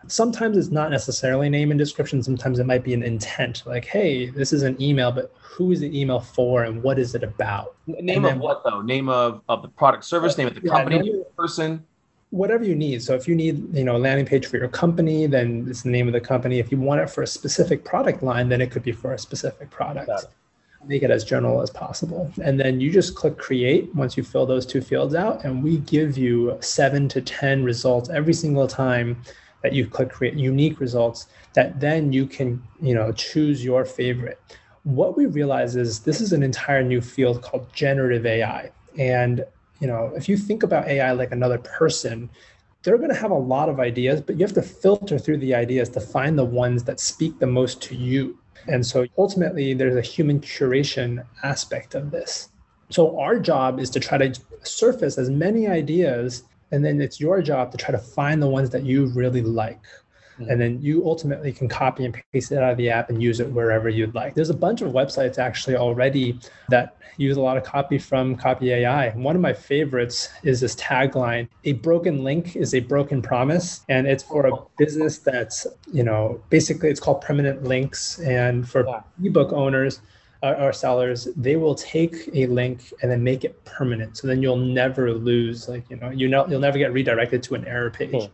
sometimes 0.09 0.57
it's 0.57 0.71
not 0.71 0.91
necessarily 0.91 1.49
name 1.49 1.71
and 1.71 1.79
description. 1.79 2.23
Sometimes 2.23 2.59
it 2.59 2.67
might 2.67 2.85
be 2.85 2.95
an 2.95 3.03
intent, 3.03 3.63
like, 3.67 3.85
hey, 3.85 4.31
this 4.31 4.53
is 4.53 4.63
an 4.63 4.81
email, 4.81 5.13
but 5.13 5.35
who 5.41 5.73
is 5.73 5.81
the 5.81 5.99
email 5.99 6.21
for 6.21 6.65
and 6.65 6.83
what 6.83 6.99
is 6.99 7.15
it 7.15 7.23
about? 7.23 7.75
Name 7.87 8.25
and 8.25 8.37
of 8.37 8.41
what 8.41 8.63
though? 8.65 8.83
Name 8.83 9.09
of, 9.09 9.43
of 9.49 9.63
the 9.63 9.69
product 9.69 10.05
service, 10.05 10.35
uh, 10.35 10.39
name 10.39 10.49
of 10.49 10.55
the 10.55 10.61
yeah, 10.63 10.73
company, 10.73 10.99
name, 10.99 11.23
person. 11.37 11.85
Whatever 12.31 12.65
you 12.65 12.75
need. 12.75 13.03
So 13.03 13.15
if 13.15 13.27
you 13.29 13.35
need, 13.35 13.75
you 13.75 13.85
know, 13.85 13.97
a 13.97 13.99
landing 13.99 14.27
page 14.27 14.47
for 14.47 14.59
your 14.59 14.69
company, 14.69 15.27
then 15.27 15.67
it's 15.69 15.83
the 15.83 15.91
name 15.91 16.09
of 16.09 16.13
the 16.13 16.21
company. 16.21 16.59
If 16.59 16.71
you 16.71 16.79
want 16.79 17.01
it 17.01 17.09
for 17.09 17.23
a 17.23 17.27
specific 17.27 17.85
product 17.85 18.23
line, 18.23 18.49
then 18.49 18.61
it 18.61 18.71
could 18.71 18.83
be 18.83 18.93
for 18.93 19.15
a 19.15 19.19
specific 19.19 19.71
product. 19.71 20.11
Make 20.85 21.03
it 21.03 21.11
as 21.11 21.25
general 21.25 21.63
as 21.63 21.71
possible. 21.71 22.31
And 22.43 22.61
then 22.61 22.81
you 22.81 22.93
just 22.93 23.15
click 23.15 23.39
create 23.39 23.93
once 23.95 24.17
you 24.17 24.23
fill 24.23 24.45
those 24.45 24.67
two 24.67 24.81
fields 24.81 25.15
out, 25.15 25.45
and 25.45 25.63
we 25.63 25.79
give 25.79 26.19
you 26.19 26.59
seven 26.61 27.09
to 27.09 27.21
10 27.21 27.65
results 27.65 28.11
every 28.11 28.35
single 28.35 28.69
time 28.69 29.23
that 29.67 29.73
you 29.73 29.85
click 29.85 30.11
create 30.11 30.35
unique 30.35 30.79
results 30.79 31.27
that 31.55 31.81
then 31.81 32.13
you 32.13 32.25
can 32.25 32.63
you 32.81 32.95
know 32.95 33.11
choose 33.11 33.65
your 33.65 33.85
favorite. 33.85 34.39
What 34.85 35.17
we 35.17 35.27
realize 35.27 35.75
is 35.75 35.99
this 35.99 36.21
is 36.21 36.33
an 36.33 36.45
entire 36.45 36.85
new 36.85 37.01
field 37.01 37.43
called 37.43 37.67
generative 37.73 38.25
ai 38.25 38.71
and 38.97 39.45
you 39.81 39.89
know 39.89 40.13
if 40.15 40.29
you 40.29 40.37
think 40.37 40.63
about 40.63 40.87
ai 40.87 41.11
like 41.11 41.33
another 41.33 41.59
person 41.59 42.31
they're 42.85 42.97
going 42.97 43.11
to 43.11 43.23
have 43.25 43.33
a 43.33 43.45
lot 43.55 43.69
of 43.69 43.81
ideas 43.81 44.21
but 44.21 44.37
you 44.37 44.45
have 44.45 44.55
to 44.55 44.63
filter 44.63 45.19
through 45.19 45.39
the 45.39 45.53
ideas 45.53 45.89
to 45.89 46.01
find 46.01 46.39
the 46.39 46.45
ones 46.45 46.85
that 46.85 47.01
speak 47.01 47.37
the 47.41 47.47
most 47.59 47.83
to 47.83 47.97
you. 47.97 48.39
And 48.69 48.87
so 48.87 49.07
ultimately 49.19 49.75
there's 49.75 49.97
a 49.97 50.09
human 50.15 50.39
curation 50.41 51.25
aspect 51.43 51.97
of 51.97 52.13
this. 52.13 52.51
So 52.91 53.19
our 53.19 53.41
job 53.41 53.81
is 53.81 53.91
to 53.91 53.99
try 53.99 54.19
to 54.19 54.41
surface 54.63 55.19
as 55.19 55.29
many 55.31 55.67
ideas 55.67 56.45
and 56.73 56.85
then 56.85 57.01
it's 57.01 57.21
your 57.21 57.41
job 57.43 57.71
to 57.73 57.79
try 57.79 57.91
to 57.91 57.99
find 57.99 58.43
the 58.43 58.49
ones 58.49 58.71
that 58.71 58.85
you 58.85 59.07
really 59.07 59.43
like. 59.43 59.81
Mm-hmm. 60.39 60.51
and 60.51 60.61
then 60.61 60.83
you 60.83 61.03
ultimately 61.07 61.51
can 61.51 61.67
copy 61.67 62.05
and 62.05 62.15
paste 62.31 62.53
it 62.53 62.59
out 62.59 62.73
of 62.73 62.77
the 62.77 62.91
app 62.91 63.09
and 63.09 63.23
use 63.23 63.41
it 63.41 63.51
wherever 63.51 63.89
you'd 63.89 64.15
like. 64.15 64.35
There's 64.35 64.51
a 64.51 64.55
bunch 64.55 64.83
of 64.83 64.93
websites 64.93 65.39
actually 65.39 65.77
already 65.77 66.39
that 66.69 66.99
use 67.17 67.39
a 67.39 67.41
lot 67.41 67.57
of 67.57 67.65
copy 67.65 67.97
from 67.97 68.37
copy 68.37 68.71
ai 68.73 69.09
one 69.13 69.35
of 69.35 69.41
my 69.41 69.55
favorites 69.55 70.29
is 70.43 70.61
this 70.61 70.75
tagline 70.77 71.49
a 71.65 71.73
broken 71.73 72.23
link 72.23 72.55
is 72.55 72.75
a 72.75 72.81
broken 72.81 73.23
promise. 73.23 73.81
And 73.89 74.07
it's 74.07 74.25
for 74.25 74.47
a 74.47 74.53
business 74.77 75.17
that's 75.19 75.67
you 75.91 76.03
know 76.03 76.39
basically 76.51 76.91
it's 76.91 77.01
called 77.01 77.23
permanent 77.23 77.65
links. 77.65 78.19
And 78.19 78.69
for 78.69 78.85
yeah. 78.87 79.01
ebook 79.25 79.55
owners 79.55 80.03
our 80.43 80.73
sellers, 80.73 81.29
they 81.37 81.57
will 81.57 81.75
take 81.75 82.29
a 82.35 82.47
link 82.47 82.93
and 83.03 83.11
then 83.11 83.23
make 83.23 83.45
it 83.45 83.65
permanent. 83.65 84.17
So 84.17 84.27
then 84.27 84.43
you'll 84.43 84.57
never 84.57 85.13
lose, 85.13 85.69
like, 85.69 85.89
you 85.91 85.97
know, 85.97 86.11
you 86.11 86.29
know, 86.29 86.47
you'll 86.47 86.61
never 86.61 86.79
get 86.79 86.93
redirected 86.93 87.43
to 87.45 87.55
an 87.55 87.67
error 87.67 87.91
page. 87.91 88.13
Cool. 88.13 88.31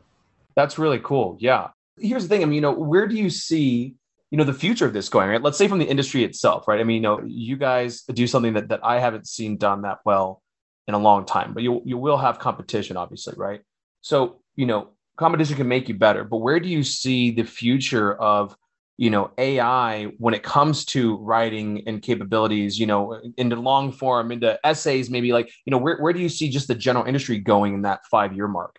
That's 0.57 0.79
really 0.79 0.99
cool. 0.99 1.37
Yeah. 1.41 1.69
Here's 1.99 2.25
the 2.25 2.29
thing. 2.29 2.43
I 2.43 2.47
mean, 2.47 2.57
you 2.57 2.61
know, 2.61 2.73
where 2.73 3.07
do 3.07 3.15
you 3.15 3.31
see, 3.31 3.95
you 4.31 4.39
know, 4.39 4.45
the 4.45 4.53
future 4.53 4.87
of 4.87 4.93
this 4.93 5.09
going, 5.09 5.29
right? 5.29 5.43
Let's 5.43 5.59
say 5.59 5.69
from 5.69 5.79
the 5.79 5.87
industry 5.87 6.25
itself, 6.25 6.67
right? 6.67 6.81
I 6.81 6.85
mean, 6.85 6.97
you 6.97 7.03
know, 7.03 7.23
you 7.25 7.57
guys 7.57 8.03
do 8.03 8.27
something 8.27 8.55
that, 8.55 8.69
that 8.69 8.81
I 8.85 8.99
haven't 8.99 9.27
seen 9.27 9.57
done 9.57 9.83
that 9.83 9.99
well 10.05 10.43
in 10.89 10.95
a 10.95 10.99
long 10.99 11.25
time, 11.25 11.55
but 11.55 11.63
you, 11.63 11.83
you 11.85 11.97
will 11.97 12.19
have 12.19 12.39
competition, 12.39 12.97
obviously, 12.97 13.35
right? 13.37 13.61
So, 14.01 14.41
you 14.57 14.67
know, 14.67 14.91
competition 15.17 15.57
can 15.57 15.69
make 15.69 15.89
you 15.89 15.95
better, 15.95 16.25
but 16.25 16.39
where 16.39 16.59
do 16.59 16.69
you 16.69 16.83
see 16.83 17.31
the 17.31 17.45
future 17.45 18.15
of 18.15 18.57
you 19.03 19.11
know 19.11 19.33
ai 19.37 20.05
when 20.19 20.33
it 20.33 20.45
comes 20.45 20.85
to 20.85 21.17
writing 21.17 21.83
and 21.89 22.03
capabilities 22.03 22.79
you 22.79 22.87
know 22.87 23.21
into 23.37 23.57
long 23.57 23.91
form 23.91 24.31
into 24.31 24.57
essays 24.65 25.11
maybe 25.11 25.33
like 25.33 25.51
you 25.65 25.73
know 25.73 25.77
where, 25.77 25.99
where 25.99 26.13
do 26.13 26.21
you 26.21 26.29
see 26.29 26.49
just 26.49 26.69
the 26.69 26.75
general 26.77 27.05
industry 27.05 27.37
going 27.37 27.75
in 27.75 27.83
that 27.83 27.99
five 28.09 28.33
year 28.33 28.47
mark? 28.47 28.79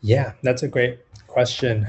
Yeah 0.00 0.32
that's 0.42 0.64
a 0.64 0.68
great 0.68 0.98
question. 1.28 1.86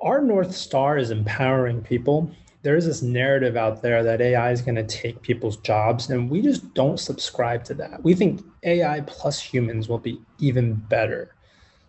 Our 0.00 0.22
north 0.22 0.54
star 0.54 0.98
is 0.98 1.10
empowering 1.10 1.82
people. 1.82 2.30
There's 2.62 2.86
this 2.86 3.02
narrative 3.02 3.56
out 3.56 3.82
there 3.82 4.04
that 4.04 4.20
ai 4.20 4.52
is 4.52 4.62
going 4.62 4.76
to 4.76 4.86
take 4.86 5.20
people's 5.20 5.56
jobs 5.56 6.10
and 6.10 6.30
we 6.30 6.40
just 6.40 6.72
don't 6.74 7.00
subscribe 7.00 7.64
to 7.64 7.74
that. 7.74 8.04
We 8.04 8.14
think 8.14 8.40
ai 8.62 9.00
plus 9.00 9.40
humans 9.40 9.88
will 9.88 9.98
be 9.98 10.20
even 10.38 10.74
better. 10.74 11.34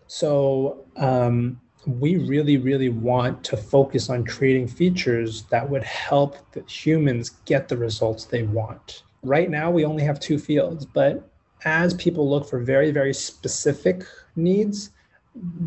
So 0.08 0.84
um, 0.96 1.60
we 1.86 2.16
really, 2.16 2.56
really 2.56 2.88
want 2.88 3.42
to 3.44 3.56
focus 3.56 4.08
on 4.08 4.24
creating 4.24 4.68
features 4.68 5.44
that 5.44 5.68
would 5.68 5.82
help 5.82 6.36
the 6.52 6.62
humans 6.62 7.30
get 7.44 7.68
the 7.68 7.76
results 7.76 8.24
they 8.24 8.44
want. 8.44 9.02
Right 9.22 9.50
now, 9.50 9.70
we 9.70 9.84
only 9.84 10.02
have 10.02 10.20
two 10.20 10.38
fields, 10.38 10.84
but 10.84 11.28
as 11.64 11.94
people 11.94 12.28
look 12.28 12.48
for 12.48 12.58
very, 12.60 12.90
very 12.90 13.14
specific 13.14 14.04
needs, 14.36 14.90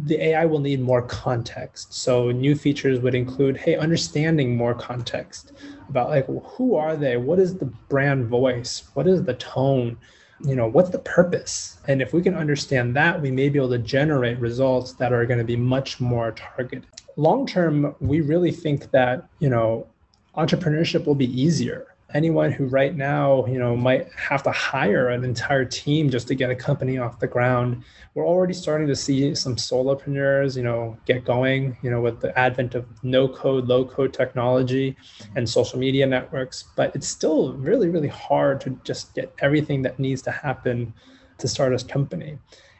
the 0.03 0.21
AI 0.21 0.45
will 0.45 0.59
need 0.59 0.79
more 0.79 1.01
context. 1.01 1.93
So 1.93 2.31
new 2.31 2.55
features 2.55 2.99
would 2.99 3.15
include, 3.15 3.57
hey, 3.57 3.75
understanding 3.75 4.55
more 4.55 4.75
context 4.75 5.53
about 5.89 6.09
like 6.09 6.27
who 6.27 6.75
are 6.75 6.95
they? 6.95 7.17
What 7.17 7.39
is 7.39 7.57
the 7.57 7.65
brand 7.65 8.27
voice? 8.27 8.89
What 8.93 9.07
is 9.07 9.23
the 9.23 9.33
tone? 9.35 9.97
You 10.41 10.55
know 10.55 10.67
what's 10.67 10.89
the 10.89 10.99
purpose? 10.99 11.77
And 11.87 12.01
if 12.01 12.13
we 12.13 12.21
can 12.21 12.35
understand 12.35 12.95
that 12.95 13.21
we 13.21 13.31
may 13.31 13.49
be 13.49 13.59
able 13.59 13.69
to 13.69 13.77
generate 13.77 14.39
results 14.39 14.93
that 14.93 15.13
are 15.13 15.25
going 15.25 15.39
to 15.39 15.45
be 15.45 15.55
much 15.55 15.99
more 15.99 16.31
targeted. 16.31 16.85
Long 17.15 17.45
term 17.45 17.95
we 17.99 18.21
really 18.21 18.51
think 18.51 18.91
that 18.91 19.27
you 19.39 19.49
know 19.49 19.87
entrepreneurship 20.35 21.05
will 21.05 21.15
be 21.15 21.41
easier 21.41 21.94
anyone 22.15 22.49
who 22.49 22.65
right 22.65 22.95
now, 22.95 23.45
you 23.45 23.59
know, 23.59 23.75
might 23.75 24.07
have 24.13 24.41
to 24.41 24.51
hire 24.51 25.09
an 25.09 25.25
entire 25.25 25.65
team 25.65 26.09
just 26.09 26.29
to 26.29 26.33
get 26.33 26.49
a 26.49 26.55
company 26.55 26.97
off 26.97 27.19
the 27.19 27.27
ground. 27.27 27.83
We're 28.13 28.25
already 28.25 28.53
starting 28.53 28.87
to 28.87 28.95
see 28.95 29.35
some 29.35 29.57
solopreneurs, 29.57 30.55
you 30.55 30.63
know, 30.63 30.97
get 31.05 31.25
going, 31.25 31.75
you 31.83 31.91
know, 31.91 31.99
with 31.99 32.21
the 32.21 32.37
advent 32.39 32.73
of 32.73 32.85
no 33.03 33.27
code, 33.27 33.67
low 33.67 33.83
code 33.83 34.13
technology 34.13 34.95
and 35.35 35.47
social 35.47 35.77
media 35.77 36.07
networks. 36.07 36.63
But 36.77 36.95
it's 36.95 37.07
still 37.07 37.51
really, 37.53 37.89
really 37.89 38.07
hard 38.07 38.61
to 38.61 38.69
just 38.85 39.13
get 39.13 39.35
everything 39.39 39.81
that 39.81 39.99
needs 39.99 40.21
to 40.21 40.31
happen 40.31 40.93
to 41.37 41.49
start 41.49 41.73
a 41.73 41.85
company. 41.85 42.37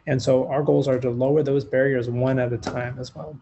And 0.08 0.22
so 0.22 0.48
our 0.48 0.63
goals 0.63 0.88
are 0.88 1.00
to 1.00 1.10
lower 1.10 1.44
those 1.44 1.65
barriers 1.65 2.10
one 2.10 2.39
at 2.39 2.54
a 2.54 2.58
time 2.58 2.98
as 3.00 3.13
well. 3.13 3.38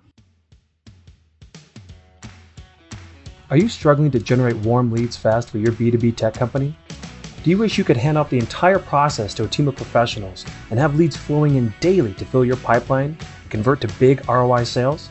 Are 3.53 3.57
you 3.57 3.69
struggling 3.69 4.09
to 4.09 4.19
generate 4.19 4.55
warm 4.55 4.89
leads 4.91 5.15
fast 5.15 5.51
for 5.51 5.59
your 5.59 5.73
B2B 5.73 6.15
tech 6.15 6.33
company? 6.33 6.75
Do 7.43 7.51
you 7.51 7.59
wish 7.59 7.77
you 7.77 7.83
could 7.83 7.97
hand 7.97 8.17
off 8.17 8.31
the 8.31 8.39
entire 8.39 8.79
process 8.79 9.31
to 9.35 9.43
a 9.43 9.47
team 9.47 9.67
of 9.67 9.75
professionals 9.75 10.43
and 10.71 10.79
have 10.79 10.95
leads 10.95 11.15
flowing 11.15 11.53
in 11.53 11.71
daily 11.79 12.15
to 12.15 12.25
fill 12.25 12.43
your 12.43 12.55
pipeline 12.55 13.15
and 13.43 13.51
convert 13.51 13.79
to 13.81 13.87
big 13.99 14.27
ROI 14.27 14.63
sales? 14.63 15.07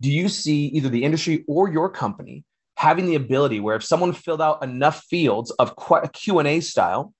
do 0.00 0.10
you 0.10 0.28
see 0.28 0.66
either 0.66 0.88
the 0.88 1.04
industry 1.04 1.44
or 1.46 1.68
your 1.68 1.90
company 1.90 2.44
having 2.76 3.06
the 3.06 3.14
ability 3.14 3.60
where 3.60 3.76
if 3.76 3.84
someone 3.84 4.12
filled 4.12 4.42
out 4.42 4.64
enough 4.64 5.04
fields 5.04 5.50
of 5.52 5.76
Q&A 6.12 6.60
style 6.60 7.12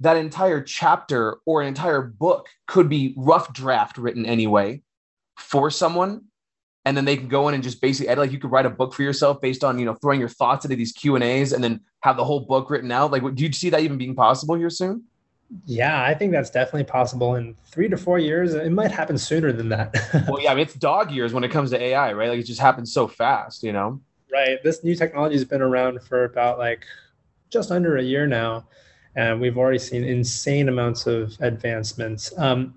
that 0.00 0.16
entire 0.16 0.62
chapter 0.62 1.38
or 1.46 1.62
an 1.62 1.68
entire 1.68 2.02
book 2.02 2.48
could 2.66 2.88
be 2.88 3.14
rough 3.16 3.52
draft 3.52 3.98
written 3.98 4.26
anyway 4.26 4.82
for 5.38 5.70
someone. 5.70 6.22
And 6.86 6.96
then 6.96 7.06
they 7.06 7.16
can 7.16 7.28
go 7.28 7.48
in 7.48 7.54
and 7.54 7.62
just 7.62 7.80
basically 7.80 8.08
edit 8.08 8.24
like 8.24 8.32
you 8.32 8.38
could 8.38 8.50
write 8.50 8.66
a 8.66 8.70
book 8.70 8.92
for 8.92 9.02
yourself 9.02 9.40
based 9.40 9.64
on 9.64 9.78
you 9.78 9.86
know 9.86 9.94
throwing 9.94 10.20
your 10.20 10.28
thoughts 10.28 10.66
into 10.66 10.76
these 10.76 10.92
q 10.92 11.14
and 11.14 11.24
a's 11.24 11.52
and 11.52 11.64
then 11.64 11.80
have 12.00 12.18
the 12.18 12.24
whole 12.24 12.40
book 12.40 12.68
written 12.68 12.92
out. 12.92 13.10
Like 13.10 13.22
do 13.34 13.42
you 13.42 13.52
see 13.52 13.70
that 13.70 13.80
even 13.80 13.96
being 13.96 14.14
possible 14.14 14.54
here 14.54 14.68
soon? 14.68 15.04
Yeah 15.66 16.02
i 16.02 16.14
think 16.14 16.32
that's 16.32 16.50
definitely 16.50 16.84
possible 16.84 17.36
in 17.36 17.54
three 17.66 17.88
to 17.88 17.96
four 17.96 18.18
years. 18.18 18.52
It 18.52 18.72
might 18.72 18.90
happen 18.90 19.16
sooner 19.16 19.52
than 19.52 19.70
that. 19.70 19.94
Well 20.28 20.42
yeah 20.42 20.52
I 20.52 20.54
mean, 20.54 20.64
it's 20.64 20.74
dog 20.74 21.10
years 21.10 21.32
when 21.32 21.44
it 21.44 21.50
comes 21.50 21.70
to 21.70 21.80
ai 21.80 22.12
right? 22.12 22.28
Like 22.28 22.40
it 22.40 22.46
just 22.46 22.60
happens 22.60 22.92
so 22.92 23.08
fast 23.08 23.62
you 23.62 23.72
know? 23.72 24.00
Right. 24.30 24.62
This 24.62 24.84
new 24.84 24.94
technology 24.94 25.36
has 25.36 25.44
been 25.44 25.62
around 25.62 26.02
for 26.02 26.24
about 26.24 26.58
like 26.58 26.84
just 27.48 27.70
under 27.70 27.96
a 27.96 28.02
year 28.02 28.26
now 28.26 28.66
and 29.16 29.40
we've 29.40 29.58
already 29.58 29.78
seen 29.78 30.04
insane 30.04 30.68
amounts 30.68 31.06
of 31.06 31.36
advancements. 31.40 32.36
Um, 32.38 32.74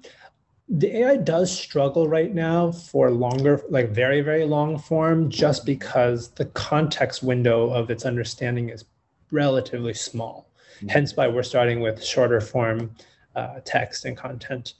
the 0.70 0.98
AI 0.98 1.18
does 1.18 1.52
struggle 1.52 2.10
right 2.10 2.34
now 2.34 2.72
for 2.72 3.10
longer, 3.10 3.62
like 3.70 3.90
very, 3.90 4.22
very 4.22 4.46
long 4.46 4.78
form, 4.78 5.30
just 5.30 5.66
because 5.66 6.30
the 6.32 6.46
context 6.46 7.24
window 7.24 7.70
of 7.70 7.90
its 7.90 8.06
understanding 8.06 8.70
is 8.70 8.84
relatively 9.32 9.94
small. 9.94 10.50
Mm-hmm. 10.78 10.90
Hence 10.90 11.16
why 11.16 11.28
we're 11.28 11.44
starting 11.44 11.80
with 11.80 12.04
shorter 12.04 12.42
form 12.42 12.92
uh, 13.36 13.62
text 13.64 14.06
and 14.06 14.18
content. 14.18 14.74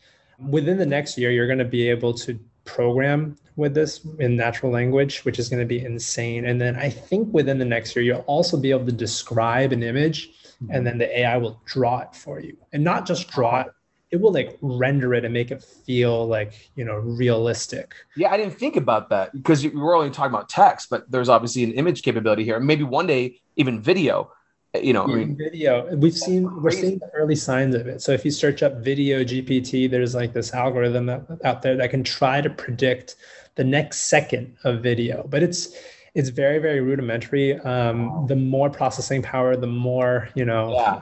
Within 0.50 0.78
the 0.78 0.86
next 0.86 1.18
year, 1.18 1.32
you're 1.32 1.48
going 1.48 1.58
to 1.60 1.66
be 1.66 1.90
able 1.90 2.14
to 2.16 2.38
program 2.66 3.38
with 3.58 3.74
this 3.74 4.06
in 4.20 4.38
natural 4.38 4.72
language, 4.72 5.26
which 5.26 5.40
is 5.40 5.50
going 5.50 5.60
to 5.60 5.66
be 5.66 5.84
insane. 5.84 6.46
And 6.46 6.62
then 6.62 6.78
I 6.78 6.90
think 6.90 7.34
within 7.34 7.58
the 7.58 7.66
next 7.66 7.96
year, 7.96 8.06
you'll 8.06 8.20
also 8.28 8.56
be 8.56 8.72
able 8.72 8.86
to 8.86 8.92
describe 8.92 9.74
an 9.74 9.84
image 9.84 10.30
and 10.60 10.70
mm-hmm. 10.70 10.84
then 10.86 10.98
the 10.98 11.20
AI 11.20 11.38
will 11.38 11.60
draw 11.66 12.00
it 12.00 12.16
for 12.16 12.40
you. 12.40 12.56
And 12.72 12.84
not 12.84 13.06
just 13.06 13.30
draw 13.30 13.62
it, 13.62 13.68
it 14.10 14.22
will 14.22 14.32
like 14.32 14.58
render 14.62 15.14
it 15.14 15.26
and 15.26 15.34
make 15.34 15.52
it 15.52 15.62
feel 15.64 16.28
like, 16.28 16.70
you 16.76 16.86
know, 16.86 16.96
realistic. 16.96 17.94
Yeah, 18.16 18.32
I 18.32 18.38
didn't 18.38 18.54
think 18.54 18.76
about 18.76 19.10
that 19.10 19.34
because 19.34 19.64
we 19.64 19.70
were 19.72 19.96
only 19.96 20.12
talking 20.12 20.34
about 20.34 20.48
text, 20.48 20.90
but 20.90 21.10
there's 21.12 21.30
obviously 21.30 21.64
an 21.64 21.74
image 21.74 22.04
capability 22.04 22.44
here. 22.44 22.60
Maybe 22.60 22.84
one 22.84 23.08
day 23.08 23.42
even 23.58 23.82
video, 23.82 24.32
you 24.76 24.94
know, 24.94 25.04
I 25.04 25.08
mean, 25.08 25.38
video. 25.38 25.96
We've 25.96 26.18
seen 26.18 26.62
we're 26.62 26.72
seeing 26.72 27.00
the 27.00 27.10
early 27.14 27.36
signs 27.36 27.74
of 27.74 27.88
it. 27.88 28.02
So 28.02 28.12
if 28.12 28.26
you 28.26 28.32
search 28.32 28.64
up 28.64 28.78
video 28.78 29.24
GPT, 29.24 29.90
there's 29.90 30.14
like 30.14 30.34
this 30.34 30.54
algorithm 30.54 31.10
out 31.44 31.62
there 31.62 31.76
that 31.78 31.90
can 31.90 32.04
try 32.04 32.42
to 32.42 32.50
predict 32.50 33.16
the 33.56 33.64
next 33.64 34.08
second 34.08 34.56
of 34.64 34.82
video, 34.82 35.26
but 35.30 35.42
it's 35.42 35.76
it's 36.18 36.30
very 36.30 36.58
very 36.58 36.82
rudimentary 36.82 37.60
um, 37.60 38.10
wow. 38.10 38.26
the 38.28 38.36
more 38.36 38.70
processing 38.70 39.22
power 39.22 39.56
the 39.56 39.68
more 39.68 40.30
you 40.36 40.44
know 40.44 40.74
yeah 40.74 41.02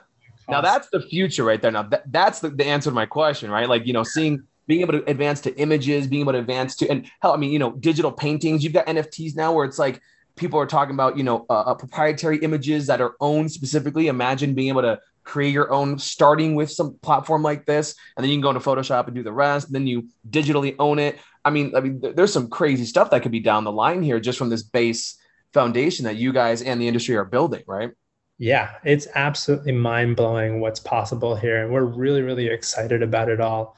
now 0.49 0.61
that's 0.61 0.89
the 0.89 1.01
future 1.01 1.43
right 1.43 1.61
there 1.61 1.71
now 1.71 1.83
that, 1.83 2.03
that's 2.11 2.41
the, 2.41 2.49
the 2.49 2.65
answer 2.65 2.89
to 2.89 2.93
my 2.93 3.05
question 3.05 3.49
right 3.49 3.69
like 3.69 3.87
you 3.87 3.93
know 3.93 4.03
seeing 4.03 4.43
being 4.67 4.81
able 4.81 4.91
to 4.91 5.09
advance 5.09 5.39
to 5.39 5.55
images 5.57 6.05
being 6.05 6.21
able 6.21 6.33
to 6.33 6.39
advance 6.39 6.75
to 6.75 6.87
and 6.89 7.09
hell 7.21 7.31
i 7.31 7.37
mean 7.37 7.51
you 7.51 7.57
know 7.57 7.71
digital 7.71 8.11
paintings 8.11 8.63
you've 8.63 8.73
got 8.73 8.85
nfts 8.87 9.35
now 9.35 9.53
where 9.53 9.65
it's 9.65 9.79
like 9.79 10.01
people 10.35 10.59
are 10.59 10.65
talking 10.65 10.93
about 10.93 11.17
you 11.17 11.23
know 11.23 11.45
uh, 11.49 11.61
uh, 11.61 11.75
proprietary 11.75 12.37
images 12.39 12.87
that 12.87 13.01
are 13.01 13.15
owned 13.19 13.51
specifically 13.51 14.07
imagine 14.07 14.53
being 14.53 14.69
able 14.69 14.81
to 14.81 14.99
create 15.23 15.53
your 15.53 15.71
own 15.71 15.97
starting 15.97 16.53
with 16.53 16.69
some 16.71 16.97
platform 17.01 17.41
like 17.41 17.65
this 17.65 17.95
and 18.15 18.23
then 18.23 18.29
you 18.29 18.35
can 18.35 18.41
go 18.41 18.49
into 18.49 18.59
photoshop 18.59 19.07
and 19.07 19.15
do 19.15 19.23
the 19.23 19.33
rest 19.33 19.67
and 19.67 19.75
then 19.75 19.87
you 19.87 20.07
digitally 20.29 20.75
own 20.77 20.99
it 20.99 21.17
I 21.45 21.51
mean, 21.51 21.75
I 21.75 21.79
mean, 21.79 22.01
there's 22.01 22.33
some 22.33 22.49
crazy 22.49 22.85
stuff 22.85 23.11
that 23.11 23.21
could 23.21 23.31
be 23.31 23.39
down 23.39 23.63
the 23.63 23.71
line 23.71 24.01
here 24.01 24.19
just 24.19 24.39
from 24.39 24.49
this 24.49 24.63
base 24.63 25.15
foundation 25.53 26.05
that 26.05 26.15
you 26.15 26.33
guys 26.33 26.63
and 26.63 26.81
the 26.81 26.87
industry 26.87 27.15
are 27.15 27.23
building, 27.23 27.63
right? 27.67 27.91
Yeah, 28.39 28.71
it's 28.83 29.07
absolutely 29.13 29.71
mind 29.71 30.15
blowing 30.15 30.59
what's 30.59 30.79
possible 30.79 31.35
here. 31.35 31.63
And 31.63 31.71
we're 31.71 31.85
really, 31.85 32.23
really 32.23 32.47
excited 32.47 33.03
about 33.03 33.29
it 33.29 33.39
all. 33.39 33.77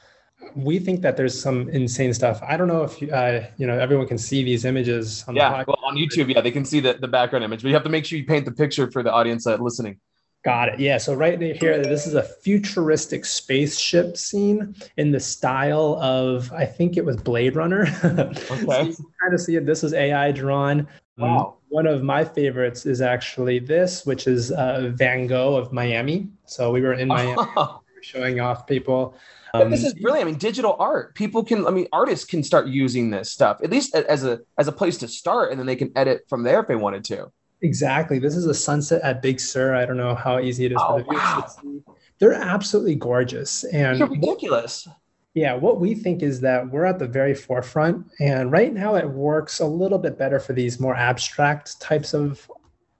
We 0.55 0.79
think 0.79 1.01
that 1.01 1.17
there's 1.17 1.39
some 1.39 1.69
insane 1.69 2.13
stuff. 2.13 2.41
I 2.41 2.57
don't 2.57 2.67
know 2.67 2.83
if 2.83 3.01
uh, 3.11 3.47
you 3.57 3.67
know 3.67 3.77
everyone 3.77 4.07
can 4.07 4.17
see 4.17 4.43
these 4.43 4.65
images. 4.65 5.23
On 5.27 5.35
yeah, 5.35 5.63
well, 5.67 5.79
on 5.83 5.95
YouTube, 5.95 6.33
yeah, 6.33 6.41
they 6.41 6.51
can 6.51 6.65
see 6.65 6.79
the, 6.79 6.93
the 6.93 7.07
background 7.07 7.45
image, 7.45 7.61
but 7.61 7.69
you 7.69 7.73
have 7.73 7.83
to 7.83 7.89
make 7.89 8.05
sure 8.05 8.17
you 8.17 8.25
paint 8.25 8.45
the 8.45 8.51
picture 8.51 8.89
for 8.91 9.03
the 9.03 9.11
audience 9.11 9.43
that 9.45 9.61
listening. 9.61 9.99
Got 10.47 10.69
it. 10.69 10.79
Yeah. 10.79 10.97
So 10.97 11.13
right 11.13 11.39
here, 11.41 11.83
this 11.83 12.07
is 12.07 12.13
a 12.13 12.23
futuristic 12.23 13.25
spaceship 13.25 14.15
scene 14.15 14.75
in 14.95 15.11
the 15.11 15.19
style 15.19 15.97
of 16.01 16.51
I 16.53 16.65
think 16.65 16.95
it 16.95 17.03
was 17.03 17.17
Blade 17.17 17.55
Runner. 17.55 17.85
Okay. 18.49 18.65
so 18.65 18.81
you 18.81 18.95
kind 19.21 19.33
of 19.33 19.41
see 19.41 19.55
it. 19.57 19.65
This 19.65 19.83
is 19.83 19.93
AI 19.93 20.31
drawn. 20.31 20.87
Wow. 21.17 21.57
One 21.69 21.85
of 21.85 22.01
my 22.03 22.23
favorites 22.23 22.85
is 22.85 23.01
actually 23.01 23.59
this, 23.59 24.05
which 24.05 24.27
is 24.27 24.51
uh, 24.51 24.91
Van 24.95 25.27
Gogh 25.27 25.55
of 25.55 25.73
Miami. 25.73 26.29
So 26.45 26.71
we 26.71 26.81
were 26.81 26.93
in 26.93 27.07
Miami, 27.09 27.35
were 27.35 27.79
showing 28.07 28.39
off 28.39 28.65
people. 28.65 29.15
Um, 29.53 29.69
this 29.69 29.83
is 29.83 29.93
brilliant. 29.93 30.27
I 30.27 30.31
mean, 30.31 30.39
digital 30.39 30.75
art. 30.79 31.15
People 31.15 31.43
can. 31.43 31.67
I 31.67 31.71
mean, 31.71 31.87
artists 31.91 32.25
can 32.25 32.43
start 32.43 32.67
using 32.67 33.09
this 33.09 33.31
stuff 33.31 33.59
at 33.63 33.69
least 33.69 33.95
as 33.95 34.23
a 34.23 34.39
as 34.57 34.67
a 34.67 34.71
place 34.71 34.97
to 34.97 35.07
start, 35.07 35.51
and 35.51 35.59
then 35.59 35.67
they 35.67 35.75
can 35.75 35.91
edit 35.95 36.25
from 36.27 36.43
there 36.43 36.59
if 36.61 36.67
they 36.67 36.75
wanted 36.75 37.03
to. 37.05 37.31
Exactly. 37.61 38.19
This 38.19 38.35
is 38.35 38.45
a 38.45 38.53
sunset 38.53 39.01
at 39.01 39.21
Big 39.21 39.39
Sur. 39.39 39.73
I 39.75 39.85
don't 39.85 39.97
know 39.97 40.15
how 40.15 40.39
easy 40.39 40.65
it 40.65 40.71
is 40.71 40.77
oh, 40.79 40.93
for 40.93 40.99
the 40.99 41.03
viewers 41.05 41.23
wow. 41.23 41.41
to 41.41 41.49
see. 41.49 41.81
They're 42.19 42.33
absolutely 42.33 42.95
gorgeous. 42.95 43.63
And 43.65 43.99
They're 43.99 44.07
ridiculous. 44.07 44.87
Yeah, 45.33 45.53
what 45.53 45.79
we 45.79 45.93
think 45.93 46.23
is 46.23 46.39
that 46.41 46.69
we're 46.71 46.85
at 46.85 46.99
the 46.99 47.07
very 47.07 47.35
forefront. 47.35 48.07
And 48.19 48.51
right 48.51 48.73
now 48.73 48.95
it 48.95 49.07
works 49.07 49.59
a 49.59 49.65
little 49.65 49.99
bit 49.99 50.17
better 50.17 50.39
for 50.39 50.53
these 50.53 50.79
more 50.79 50.95
abstract 50.95 51.79
types 51.79 52.13
of 52.13 52.49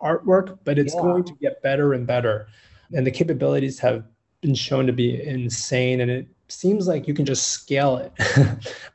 artwork, 0.02 0.60
but 0.64 0.78
it's 0.78 0.94
yeah. 0.94 1.02
going 1.02 1.24
to 1.24 1.34
get 1.42 1.62
better 1.64 1.94
and 1.94 2.06
better. 2.06 2.48
And 2.94 3.06
the 3.06 3.12
capabilities 3.12 3.80
have 3.80 4.04
been 4.48 4.56
shown 4.56 4.88
to 4.88 4.94
be 4.94 5.22
insane. 5.22 6.02
And 6.02 6.10
it 6.10 6.28
seems 6.48 6.88
like 6.88 7.08
you 7.08 7.14
can 7.14 7.26
just 7.26 7.48
scale 7.48 7.98
it. 7.98 8.12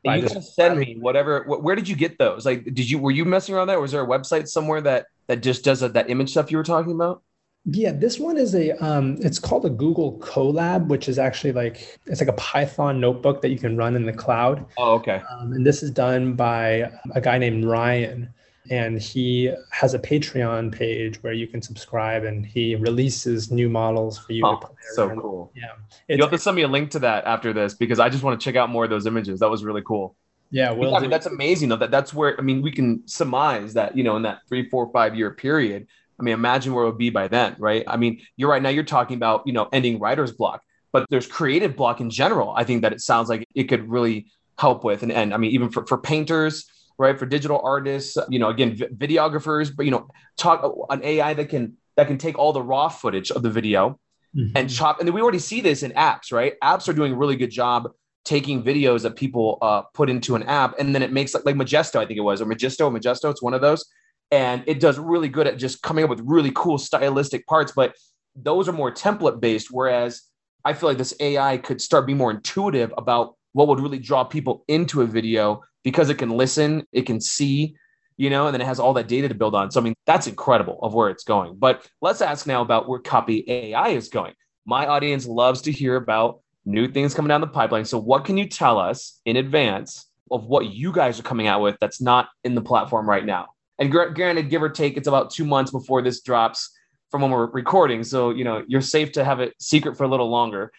you 0.02 0.26
can 0.26 0.42
send 0.42 0.78
me 0.78 0.96
whatever. 0.98 1.44
Where 1.44 1.76
did 1.76 1.88
you 1.88 1.94
get 1.94 2.18
those? 2.18 2.44
Like, 2.46 2.64
did 2.64 2.90
you 2.90 2.98
were 2.98 3.10
you 3.10 3.24
messing 3.24 3.54
around 3.54 3.68
that? 3.68 3.80
Was 3.80 3.92
there 3.92 4.02
a 4.02 4.06
website 4.06 4.48
somewhere 4.48 4.80
that 4.80 5.06
that 5.26 5.42
just 5.42 5.62
does 5.64 5.80
that, 5.80 5.92
that 5.92 6.10
image 6.10 6.30
stuff 6.30 6.50
you 6.50 6.56
were 6.56 6.64
talking 6.64 6.92
about? 6.92 7.22
Yeah, 7.64 7.92
this 7.92 8.18
one 8.18 8.38
is 8.38 8.56
a 8.56 8.72
um, 8.84 9.18
it's 9.20 9.38
called 9.38 9.64
a 9.64 9.70
Google 9.70 10.18
Colab, 10.18 10.88
which 10.88 11.08
is 11.08 11.18
actually 11.18 11.52
like 11.52 12.00
it's 12.06 12.20
like 12.20 12.28
a 12.28 12.34
Python 12.34 12.98
notebook 12.98 13.40
that 13.42 13.50
you 13.50 13.58
can 13.58 13.76
run 13.76 13.94
in 13.94 14.04
the 14.04 14.12
cloud. 14.12 14.66
Oh, 14.78 14.94
okay. 14.94 15.22
Um, 15.30 15.52
and 15.52 15.64
this 15.64 15.82
is 15.82 15.92
done 15.92 16.34
by 16.34 16.90
a 17.14 17.20
guy 17.20 17.38
named 17.38 17.64
Ryan, 17.64 18.34
and 18.70 19.00
he 19.00 19.52
has 19.70 19.94
a 19.94 19.98
Patreon 19.98 20.72
page 20.72 21.22
where 21.22 21.32
you 21.32 21.46
can 21.46 21.60
subscribe, 21.60 22.24
and 22.24 22.44
he 22.44 22.76
releases 22.76 23.50
new 23.50 23.68
models 23.68 24.18
for 24.18 24.32
you. 24.32 24.42
Oh, 24.44 24.60
so 24.94 25.08
and, 25.08 25.20
cool. 25.20 25.52
Yeah, 25.54 25.72
you 26.08 26.22
have 26.22 26.30
to 26.30 26.38
send 26.38 26.56
me 26.56 26.62
a 26.62 26.68
link 26.68 26.90
to 26.92 26.98
that 27.00 27.24
after 27.24 27.52
this 27.52 27.74
because 27.74 27.98
I 27.98 28.08
just 28.08 28.22
want 28.22 28.40
to 28.40 28.44
check 28.44 28.56
out 28.56 28.70
more 28.70 28.84
of 28.84 28.90
those 28.90 29.06
images. 29.06 29.40
That 29.40 29.50
was 29.50 29.64
really 29.64 29.82
cool. 29.82 30.16
Yeah, 30.50 30.70
well, 30.70 30.94
I 30.94 31.00
mean, 31.00 31.08
that's 31.08 31.26
amazing. 31.26 31.70
Though 31.70 31.76
that 31.76 31.90
that's 31.90 32.12
where 32.12 32.38
I 32.38 32.42
mean 32.42 32.62
we 32.62 32.70
can 32.70 33.06
surmise 33.08 33.74
that 33.74 33.96
you 33.96 34.04
know 34.04 34.16
in 34.16 34.22
that 34.22 34.40
three, 34.48 34.68
four, 34.68 34.90
five 34.92 35.14
year 35.16 35.30
period 35.30 35.86
I 36.22 36.24
mean, 36.24 36.34
imagine 36.34 36.72
where 36.72 36.84
it 36.84 36.86
would 36.86 36.98
be 36.98 37.10
by 37.10 37.26
then, 37.26 37.56
right? 37.58 37.82
I 37.86 37.96
mean, 37.96 38.22
you're 38.36 38.48
right 38.48 38.62
now, 38.62 38.68
you're 38.68 38.84
talking 38.84 39.16
about, 39.16 39.42
you 39.44 39.52
know, 39.52 39.68
ending 39.72 39.98
writer's 39.98 40.30
block, 40.30 40.62
but 40.92 41.04
there's 41.10 41.26
creative 41.26 41.74
block 41.74 42.00
in 42.00 42.10
general. 42.10 42.52
I 42.56 42.62
think 42.62 42.82
that 42.82 42.92
it 42.92 43.00
sounds 43.00 43.28
like 43.28 43.44
it 43.56 43.64
could 43.64 43.90
really 43.90 44.26
help 44.56 44.84
with 44.84 45.02
and 45.02 45.10
end. 45.10 45.34
I 45.34 45.36
mean, 45.36 45.50
even 45.50 45.70
for, 45.70 45.84
for 45.84 45.98
painters, 45.98 46.66
right? 46.98 47.18
For 47.18 47.26
digital 47.26 47.60
artists, 47.62 48.16
you 48.28 48.38
know, 48.38 48.48
again, 48.48 48.76
videographers, 48.76 49.74
but, 49.74 49.84
you 49.84 49.90
know, 49.90 50.08
talk 50.36 50.64
an 50.90 51.02
AI 51.04 51.34
that 51.34 51.48
can, 51.48 51.76
that 51.96 52.06
can 52.06 52.18
take 52.18 52.38
all 52.38 52.52
the 52.52 52.62
raw 52.62 52.88
footage 52.88 53.30
of 53.30 53.42
the 53.42 53.50
video 53.50 53.98
mm-hmm. 54.36 54.56
and 54.56 54.70
chop. 54.70 55.00
And 55.00 55.10
we 55.10 55.20
already 55.20 55.38
see 55.38 55.60
this 55.60 55.82
in 55.82 55.92
apps, 55.92 56.32
right? 56.32 56.54
Apps 56.62 56.88
are 56.88 56.92
doing 56.92 57.12
a 57.12 57.16
really 57.16 57.36
good 57.36 57.50
job 57.50 57.90
taking 58.24 58.62
videos 58.62 59.02
that 59.02 59.16
people 59.16 59.58
uh, 59.62 59.82
put 59.94 60.08
into 60.08 60.36
an 60.36 60.44
app 60.44 60.78
and 60.78 60.94
then 60.94 61.02
it 61.02 61.12
makes 61.12 61.34
like, 61.34 61.44
like 61.44 61.56
Majesto, 61.56 61.96
I 61.96 62.06
think 62.06 62.18
it 62.18 62.22
was, 62.22 62.40
or 62.40 62.46
Magisto, 62.46 62.90
Majesto, 62.96 63.30
it's 63.30 63.42
one 63.42 63.52
of 63.52 63.60
those 63.60 63.84
and 64.32 64.64
it 64.66 64.80
does 64.80 64.98
really 64.98 65.28
good 65.28 65.46
at 65.46 65.58
just 65.58 65.82
coming 65.82 66.02
up 66.02 66.10
with 66.10 66.20
really 66.24 66.50
cool 66.56 66.78
stylistic 66.78 67.46
parts 67.46 67.72
but 67.76 67.94
those 68.34 68.68
are 68.68 68.72
more 68.72 68.90
template 68.90 69.40
based 69.40 69.68
whereas 69.70 70.22
i 70.64 70.72
feel 70.72 70.88
like 70.88 70.98
this 70.98 71.14
ai 71.20 71.56
could 71.58 71.80
start 71.80 72.06
being 72.06 72.18
more 72.18 72.32
intuitive 72.32 72.92
about 72.98 73.36
what 73.52 73.68
would 73.68 73.78
really 73.78 73.98
draw 73.98 74.24
people 74.24 74.64
into 74.66 75.02
a 75.02 75.06
video 75.06 75.60
because 75.82 76.10
it 76.10 76.16
can 76.16 76.30
listen 76.30 76.86
it 76.92 77.02
can 77.02 77.20
see 77.20 77.74
you 78.16 78.30
know 78.30 78.46
and 78.46 78.54
then 78.54 78.60
it 78.60 78.66
has 78.66 78.80
all 78.80 78.92
that 78.92 79.08
data 79.08 79.28
to 79.28 79.34
build 79.34 79.54
on 79.54 79.70
so 79.70 79.80
i 79.80 79.82
mean 79.82 79.94
that's 80.06 80.26
incredible 80.26 80.78
of 80.82 80.94
where 80.94 81.08
it's 81.08 81.24
going 81.24 81.54
but 81.56 81.86
let's 82.00 82.20
ask 82.20 82.46
now 82.46 82.62
about 82.62 82.88
where 82.88 83.00
copy 83.00 83.44
ai 83.48 83.88
is 83.88 84.08
going 84.08 84.32
my 84.64 84.86
audience 84.86 85.26
loves 85.26 85.62
to 85.62 85.72
hear 85.72 85.96
about 85.96 86.40
new 86.64 86.86
things 86.86 87.14
coming 87.14 87.28
down 87.28 87.40
the 87.40 87.46
pipeline 87.46 87.84
so 87.84 87.98
what 87.98 88.24
can 88.24 88.36
you 88.36 88.48
tell 88.48 88.78
us 88.78 89.20
in 89.24 89.36
advance 89.36 90.06
of 90.30 90.46
what 90.46 90.66
you 90.66 90.92
guys 90.92 91.18
are 91.18 91.24
coming 91.24 91.46
out 91.46 91.60
with 91.60 91.76
that's 91.80 92.00
not 92.00 92.28
in 92.44 92.54
the 92.54 92.62
platform 92.62 93.08
right 93.08 93.26
now 93.26 93.48
and 93.82 93.90
gr- 93.90 94.10
granted, 94.10 94.48
give 94.48 94.62
or 94.62 94.68
take, 94.68 94.96
it's 94.96 95.08
about 95.08 95.30
two 95.30 95.44
months 95.44 95.72
before 95.72 96.02
this 96.02 96.20
drops 96.20 96.70
from 97.10 97.22
when 97.22 97.32
we're 97.32 97.50
recording. 97.50 98.04
So, 98.04 98.30
you 98.30 98.44
know, 98.44 98.64
you're 98.68 98.80
safe 98.80 99.10
to 99.12 99.24
have 99.24 99.40
it 99.40 99.54
secret 99.58 99.96
for 99.96 100.04
a 100.04 100.08
little 100.08 100.30
longer. 100.30 100.70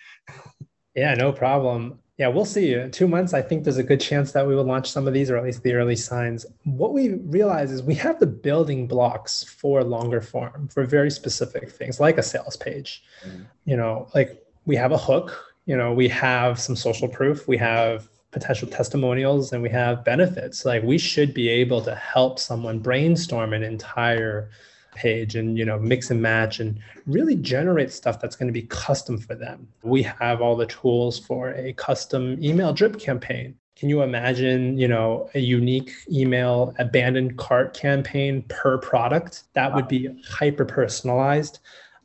Yeah, 0.95 1.13
no 1.15 1.33
problem. 1.33 1.99
Yeah, 2.17 2.27
we'll 2.27 2.45
see. 2.45 2.75
In 2.75 2.91
two 2.91 3.07
months, 3.07 3.33
I 3.33 3.41
think 3.41 3.63
there's 3.63 3.77
a 3.77 3.83
good 3.83 3.99
chance 3.99 4.33
that 4.33 4.47
we 4.47 4.55
will 4.55 4.63
launch 4.63 4.91
some 4.91 5.07
of 5.07 5.13
these, 5.13 5.31
or 5.31 5.37
at 5.37 5.43
least 5.43 5.63
the 5.63 5.73
early 5.73 5.95
signs. 5.95 6.45
What 6.63 6.93
we 6.93 7.15
realize 7.15 7.71
is 7.71 7.81
we 7.81 7.95
have 7.95 8.19
the 8.19 8.27
building 8.27 8.87
blocks 8.87 9.43
for 9.43 9.83
longer 9.83 10.21
form, 10.21 10.67
for 10.67 10.85
very 10.85 11.09
specific 11.09 11.71
things, 11.71 11.99
like 11.99 12.19
a 12.19 12.23
sales 12.23 12.55
page. 12.55 13.03
Mm-hmm. 13.25 13.43
You 13.65 13.77
know, 13.77 14.07
like 14.13 14.45
we 14.65 14.75
have 14.75 14.91
a 14.91 14.97
hook. 14.97 15.55
You 15.65 15.75
know, 15.75 15.91
we 15.91 16.07
have 16.09 16.59
some 16.59 16.75
social 16.75 17.07
proof. 17.07 17.47
We 17.47 17.57
have 17.57 18.09
potential 18.33 18.67
testimonials 18.67 19.53
and 19.53 19.61
we 19.61 19.69
have 19.69 20.03
benefits 20.03 20.65
like 20.65 20.83
we 20.83 20.97
should 20.97 21.33
be 21.33 21.47
able 21.47 21.81
to 21.81 21.95
help 21.95 22.39
someone 22.39 22.79
brainstorm 22.79 23.53
an 23.53 23.63
entire 23.63 24.49
page 24.95 25.35
and 25.35 25.57
you 25.57 25.65
know 25.65 25.79
mix 25.79 26.11
and 26.11 26.21
match 26.21 26.59
and 26.59 26.79
really 27.05 27.35
generate 27.35 27.91
stuff 27.91 28.19
that's 28.19 28.35
going 28.35 28.47
to 28.47 28.53
be 28.53 28.63
custom 28.63 29.17
for 29.17 29.35
them 29.35 29.67
we 29.83 30.01
have 30.03 30.41
all 30.41 30.55
the 30.55 30.65
tools 30.67 31.19
for 31.19 31.51
a 31.51 31.73
custom 31.73 32.37
email 32.43 32.73
drip 32.73 32.99
campaign 32.99 33.55
can 33.75 33.89
you 33.89 34.01
imagine 34.01 34.77
you 34.77 34.87
know 34.87 35.29
a 35.35 35.39
unique 35.39 35.93
email 36.11 36.73
abandoned 36.79 37.37
cart 37.37 37.73
campaign 37.73 38.43
per 38.49 38.77
product 38.77 39.43
that 39.53 39.73
would 39.73 39.87
be 39.87 40.09
hyper 40.27 40.65
personalized 40.65 41.59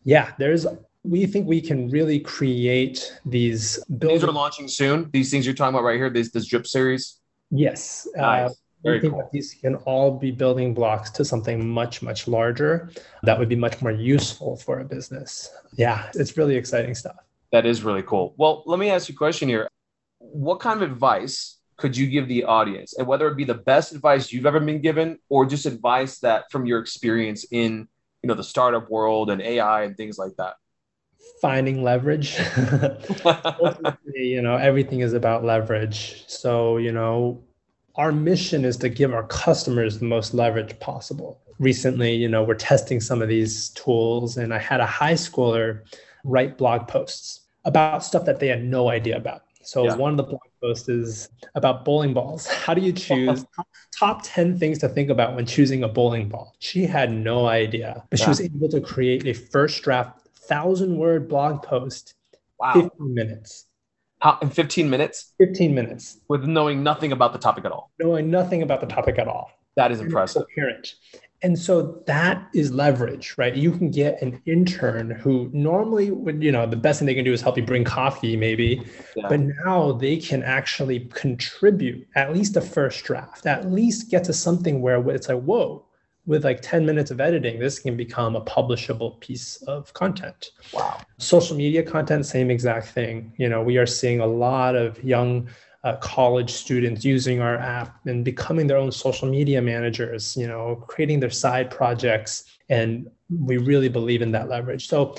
yeah 0.05 0.33
there's 0.39 0.67
we 1.05 1.27
think 1.27 1.47
we 1.47 1.61
can 1.61 1.89
really 1.89 2.21
create 2.21 3.19
these 3.25 3.83
buildings. 3.85 4.21
These 4.21 4.29
are 4.29 4.33
launching 4.33 4.69
soon. 4.69 5.09
These 5.13 5.31
things 5.31 5.47
you're 5.47 5.55
talking 5.55 5.75
about 5.75 5.85
right 5.85 5.97
here, 5.97 6.11
this 6.11 6.31
this 6.31 6.47
drip 6.47 6.67
series. 6.67 7.19
Yes. 7.51 8.07
Uh, 8.17 8.21
nice. 8.21 8.51
Uh, 8.51 8.55
Very 8.85 9.01
think 9.01 9.13
cool. 9.13 9.23
that 9.23 9.33
these 9.33 9.55
can 9.55 9.75
all 9.77 10.13
be 10.13 10.31
building 10.31 10.73
blocks 10.73 11.11
to 11.11 11.25
something 11.25 11.69
much, 11.69 12.01
much 12.01 12.29
larger 12.29 12.91
that 13.25 13.39
would 13.39 13.49
be 13.49 13.57
much 13.57 13.83
more 13.83 13.91
useful 13.91 14.57
for 14.57 14.81
a 14.81 14.85
business. 14.85 15.51
Yeah, 15.77 16.11
it's 16.15 16.37
really 16.37 16.57
exciting 16.57 16.95
stuff. 16.95 17.17
That 17.51 17.67
is 17.67 17.83
really 17.83 18.03
cool. 18.03 18.35
Well, 18.37 18.63
let 18.67 18.79
me 18.79 18.91
ask 18.91 19.09
you 19.09 19.15
a 19.15 19.19
question 19.19 19.49
here. 19.49 19.69
What 20.19 20.61
kind 20.61 20.81
of 20.81 20.91
advice 20.91 21.59
could 21.77 21.97
you 21.97 22.07
give 22.07 22.29
the 22.29 22.45
audience? 22.45 22.97
And 22.97 23.07
whether 23.07 23.27
it 23.29 23.37
be 23.37 23.45
the 23.45 23.55
best 23.55 23.93
advice 23.93 24.33
you've 24.33 24.47
ever 24.47 24.61
been 24.61 24.81
given 24.81 25.19
or 25.29 25.47
just 25.47 25.67
advice 25.67 26.19
that 26.21 26.51
from 26.51 26.67
your 26.67 26.79
experience 26.79 27.47
in 27.51 27.89
you 28.23 28.29
know 28.29 28.35
the 28.35 28.45
startup 28.45 28.91
world 28.91 29.31
and 29.31 29.41
AI 29.41 29.85
and 29.85 29.97
things 29.97 30.19
like 30.19 30.37
that? 30.39 30.55
finding 31.41 31.83
leverage. 31.83 32.39
you 34.15 34.43
know, 34.43 34.57
everything 34.57 35.01
is 35.01 35.13
about 35.13 35.45
leverage. 35.45 36.25
So, 36.27 36.79
you 36.79 36.93
know, 36.93 37.43
our 37.99 38.13
mission 38.13 38.65
is 38.65 38.77
to 38.79 38.89
give 38.89 39.13
our 39.13 39.25
customers 39.25 39.99
the 39.99 40.05
most 40.05 40.33
leverage 40.33 40.79
possible. 40.79 41.41
Recently, 41.59 42.15
you 42.15 42.29
know, 42.29 42.45
we're 42.45 42.55
testing 42.55 43.01
some 43.01 43.21
of 43.21 43.29
these 43.29 43.71
tools, 43.71 44.37
and 44.37 44.55
I 44.55 44.59
had 44.59 44.81
a 44.81 44.87
high 44.87 45.15
schooler 45.15 45.81
write 46.25 46.57
blog 46.57 46.87
posts 46.87 47.41
about 47.65 48.05
stuff 48.05 48.25
that 48.25 48.39
they 48.39 48.47
had 48.47 48.63
no 48.63 48.89
idea 48.89 49.17
about. 49.17 49.43
So 49.65 49.85
yeah. 49.85 49.97
one 49.97 50.13
of 50.13 50.17
the 50.17 50.23
blog 50.23 50.41
posts 50.63 50.89
is 50.89 51.29
about 51.57 51.85
bowling 51.85 52.15
balls. 52.15 52.47
How 52.47 52.73
do 52.73 52.81
you 52.81 52.93
choose 52.93 53.45
top 53.99 54.21
10 54.23 54.59
things 54.59 54.79
to 54.79 54.89
think 54.89 55.11
about 55.11 55.35
when 55.35 55.45
choosing 55.45 55.83
a 55.83 55.89
bowling 55.89 56.29
ball? 56.29 56.55
She 56.61 56.85
had 56.85 57.13
no 57.13 57.47
idea, 57.47 58.05
but 58.11 58.21
yeah. 58.21 58.25
she 58.25 58.31
was 58.31 58.41
able 58.41 58.69
to 58.69 58.81
create 58.81 59.27
a 59.27 59.35
first 59.35 59.83
draft 59.83 60.29
thousand 60.37 60.97
word 60.97 61.29
blog 61.29 61.63
post. 61.63 62.15
Wow. 62.61 62.75
15 62.75 63.15
minutes. 63.15 63.67
How, 64.21 64.39
in 64.43 64.51
15 64.51 64.91
minutes? 64.91 65.35
15 65.39 65.75
minutes. 65.75 66.21
With 66.29 66.45
knowing 66.45 66.83
nothing 66.83 67.13
about 67.13 67.33
the 67.33 67.39
topic 67.39 67.65
at 67.65 67.73
all. 67.73 67.91
Knowing 68.01 68.31
nothing 68.31 68.63
about 68.63 68.81
the 68.81 68.87
topic 68.87 69.19
at 69.19 69.29
all. 69.29 69.51
That 69.77 69.93
is 69.93 70.01
impressive. 70.01 70.45
Coherent. 70.55 70.95
And 71.43 71.57
so 71.57 72.03
that 72.09 72.49
is 72.53 72.73
leverage, 72.73 73.37
right? 73.39 73.55
You 73.55 73.71
can 73.71 73.93
get 73.93 74.21
an 74.21 74.43
intern 74.45 75.11
who 75.11 75.49
normally 75.53 76.11
would, 76.11 76.43
you 76.43 76.51
know, 76.51 76.67
the 76.67 76.75
best 76.75 76.99
thing 76.99 77.07
they 77.07 77.15
can 77.15 77.25
do 77.25 77.33
is 77.33 77.41
help 77.41 77.57
you 77.57 77.63
bring 77.63 77.85
coffee, 77.85 78.37
maybe. 78.37 78.83
Yeah. 79.15 79.29
But 79.29 79.41
now 79.65 79.93
they 79.93 80.17
can 80.17 80.43
actually 80.43 81.09
contribute 81.15 82.09
at 82.17 82.35
least 82.35 82.57
a 82.57 82.61
first 82.61 83.05
draft, 83.05 83.47
at 83.47 83.71
least 83.71 84.11
get 84.11 84.25
to 84.25 84.33
something 84.33 84.83
where 84.83 84.99
it's 85.11 85.29
like, 85.29 85.41
whoa, 85.43 85.85
with 86.29 86.45
like 86.45 86.61
10 86.61 86.85
minutes 86.85 87.11
of 87.11 87.23
editing, 87.23 87.59
this 87.59 87.79
can 87.79 87.97
become 87.97 88.37
a 88.37 88.43
publishable 88.43 89.19
piece 89.19 89.63
of 89.63 89.93
content. 89.95 90.51
Wow. 90.75 91.01
Social 91.17 91.57
media 91.57 91.83
content, 91.83 92.27
same 92.27 92.51
exact 92.51 92.89
thing. 92.89 93.33
You 93.39 93.49
know, 93.49 93.63
we 93.63 93.79
are 93.79 93.87
seeing 93.87 94.21
a 94.21 94.27
lot 94.27 94.77
of 94.77 95.03
young 95.03 95.49
uh, 95.85 95.97
college 95.97 96.51
students 96.51 97.03
using 97.03 97.41
our 97.41 97.57
app 97.57 97.99
and 98.05 98.27
becoming 98.27 98.67
their 98.67 98.77
own 98.77 98.93
social 98.93 99.27
media 99.27 99.63
managers, 99.63 100.37
you 100.37 100.47
know, 100.47 100.85
creating 100.87 101.19
their 101.19 101.31
side 101.31 101.71
projects. 101.71 102.45
And 102.69 103.11
we 103.31 103.57
really 103.57 103.89
believe 103.89 104.21
in 104.21 104.31
that 104.33 104.51
leverage. 104.51 104.87
So 104.87 105.15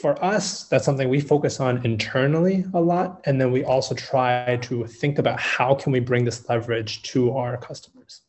for 0.00 0.22
us, 0.24 0.68
that's 0.68 0.86
something 0.86 1.10
we 1.10 1.20
focus 1.20 1.60
on 1.60 1.84
internally 1.84 2.64
a 2.72 2.80
lot. 2.80 3.20
And 3.26 3.38
then 3.38 3.52
we 3.52 3.62
also 3.62 3.94
try 3.94 4.56
to 4.62 4.86
think 4.86 5.18
about 5.18 5.38
how 5.38 5.74
can 5.74 5.92
we 5.92 6.00
bring 6.00 6.24
this 6.24 6.48
leverage 6.48 7.02
to 7.12 7.36
our 7.36 7.58
customers. 7.58 8.22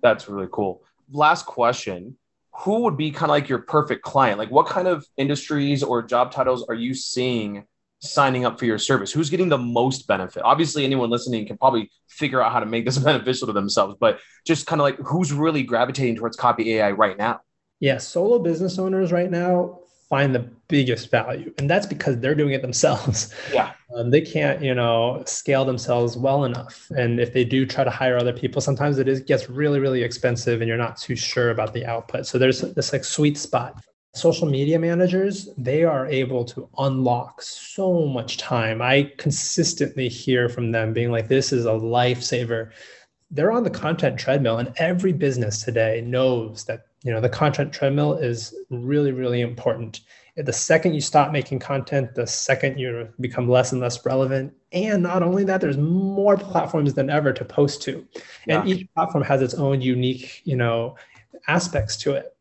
That's 0.00 0.30
really 0.30 0.48
cool 0.50 0.80
last 1.10 1.46
question 1.46 2.16
who 2.56 2.82
would 2.82 2.96
be 2.96 3.10
kind 3.10 3.24
of 3.24 3.30
like 3.30 3.48
your 3.48 3.58
perfect 3.60 4.02
client? 4.02 4.38
Like 4.38 4.50
what 4.50 4.66
kind 4.66 4.86
of 4.86 5.04
industries 5.16 5.82
or 5.82 6.02
job 6.02 6.30
titles 6.30 6.64
are 6.68 6.74
you 6.74 6.94
seeing 6.94 7.64
signing 7.98 8.44
up 8.44 8.58
for 8.58 8.64
your 8.64 8.78
service? 8.78 9.10
Who's 9.12 9.28
getting 9.28 9.48
the 9.48 9.58
most 9.58 10.06
benefit? 10.06 10.42
Obviously 10.44 10.84
anyone 10.84 11.10
listening 11.10 11.46
can 11.46 11.58
probably 11.58 11.90
figure 12.08 12.40
out 12.40 12.52
how 12.52 12.60
to 12.60 12.66
make 12.66 12.84
this 12.84 12.98
beneficial 13.10 13.46
to 13.48 13.52
themselves 13.52 13.96
but 13.98 14.20
just 14.46 14.66
kind 14.66 14.80
of 14.80 14.84
like 14.84 14.98
who's 14.98 15.32
really 15.32 15.62
gravitating 15.62 16.16
towards 16.16 16.36
copy 16.36 16.74
ai 16.74 16.92
right 16.92 17.18
now? 17.18 17.40
Yeah, 17.80 17.98
solo 17.98 18.38
business 18.38 18.78
owners 18.78 19.10
right 19.10 19.30
now 19.30 19.80
find 20.08 20.34
the 20.34 20.50
biggest 20.68 21.10
value, 21.10 21.52
and 21.58 21.68
that's 21.68 21.86
because 21.86 22.18
they're 22.18 22.34
doing 22.34 22.52
it 22.52 22.62
themselves. 22.62 23.34
Yeah, 23.52 23.72
um, 23.96 24.10
they 24.10 24.20
can't, 24.20 24.62
you 24.62 24.74
know, 24.74 25.22
scale 25.26 25.64
themselves 25.64 26.16
well 26.16 26.44
enough, 26.44 26.90
and 26.96 27.20
if 27.20 27.32
they 27.32 27.44
do 27.44 27.66
try 27.66 27.84
to 27.84 27.90
hire 27.90 28.16
other 28.16 28.32
people, 28.32 28.60
sometimes 28.60 28.98
it 28.98 29.08
is 29.08 29.20
gets 29.20 29.48
really, 29.48 29.80
really 29.80 30.02
expensive, 30.02 30.60
and 30.60 30.68
you're 30.68 30.76
not 30.76 30.96
too 30.96 31.16
sure 31.16 31.50
about 31.50 31.72
the 31.72 31.84
output. 31.86 32.26
So 32.26 32.38
there's 32.38 32.60
this 32.60 32.92
like 32.92 33.04
sweet 33.04 33.38
spot. 33.38 33.82
Social 34.14 34.48
media 34.48 34.78
managers, 34.78 35.48
they 35.58 35.82
are 35.82 36.06
able 36.06 36.44
to 36.44 36.68
unlock 36.78 37.42
so 37.42 38.06
much 38.06 38.36
time. 38.36 38.80
I 38.80 39.12
consistently 39.18 40.08
hear 40.08 40.48
from 40.48 40.70
them 40.70 40.92
being 40.92 41.10
like, 41.10 41.28
"This 41.28 41.52
is 41.52 41.66
a 41.66 41.70
lifesaver." 41.70 42.70
They're 43.30 43.50
on 43.50 43.64
the 43.64 43.70
content 43.70 44.18
treadmill, 44.18 44.58
and 44.58 44.72
every 44.76 45.12
business 45.12 45.62
today 45.62 46.00
knows 46.00 46.64
that 46.66 46.86
you 47.04 47.12
know 47.12 47.20
the 47.20 47.28
content 47.28 47.72
treadmill 47.72 48.14
is 48.14 48.54
really 48.70 49.12
really 49.12 49.42
important. 49.42 50.00
The 50.36 50.52
second 50.52 50.94
you 50.94 51.00
stop 51.00 51.30
making 51.30 51.60
content 51.60 52.14
the 52.14 52.26
second 52.26 52.78
you 52.78 53.08
become 53.20 53.48
less 53.48 53.70
and 53.70 53.80
less 53.80 54.04
relevant. 54.04 54.52
And 54.72 55.02
not 55.02 55.22
only 55.22 55.44
that 55.44 55.60
there's 55.60 55.76
more 55.76 56.36
platforms 56.36 56.94
than 56.94 57.08
ever 57.08 57.32
to 57.32 57.44
post 57.44 57.82
to. 57.82 58.04
And 58.48 58.68
yeah. 58.68 58.74
each 58.74 58.88
platform 58.94 59.22
has 59.22 59.42
its 59.42 59.54
own 59.54 59.80
unique 59.80 60.40
you 60.44 60.56
know 60.56 60.96
aspects 61.46 61.96
to 61.98 62.14
it. 62.14 62.34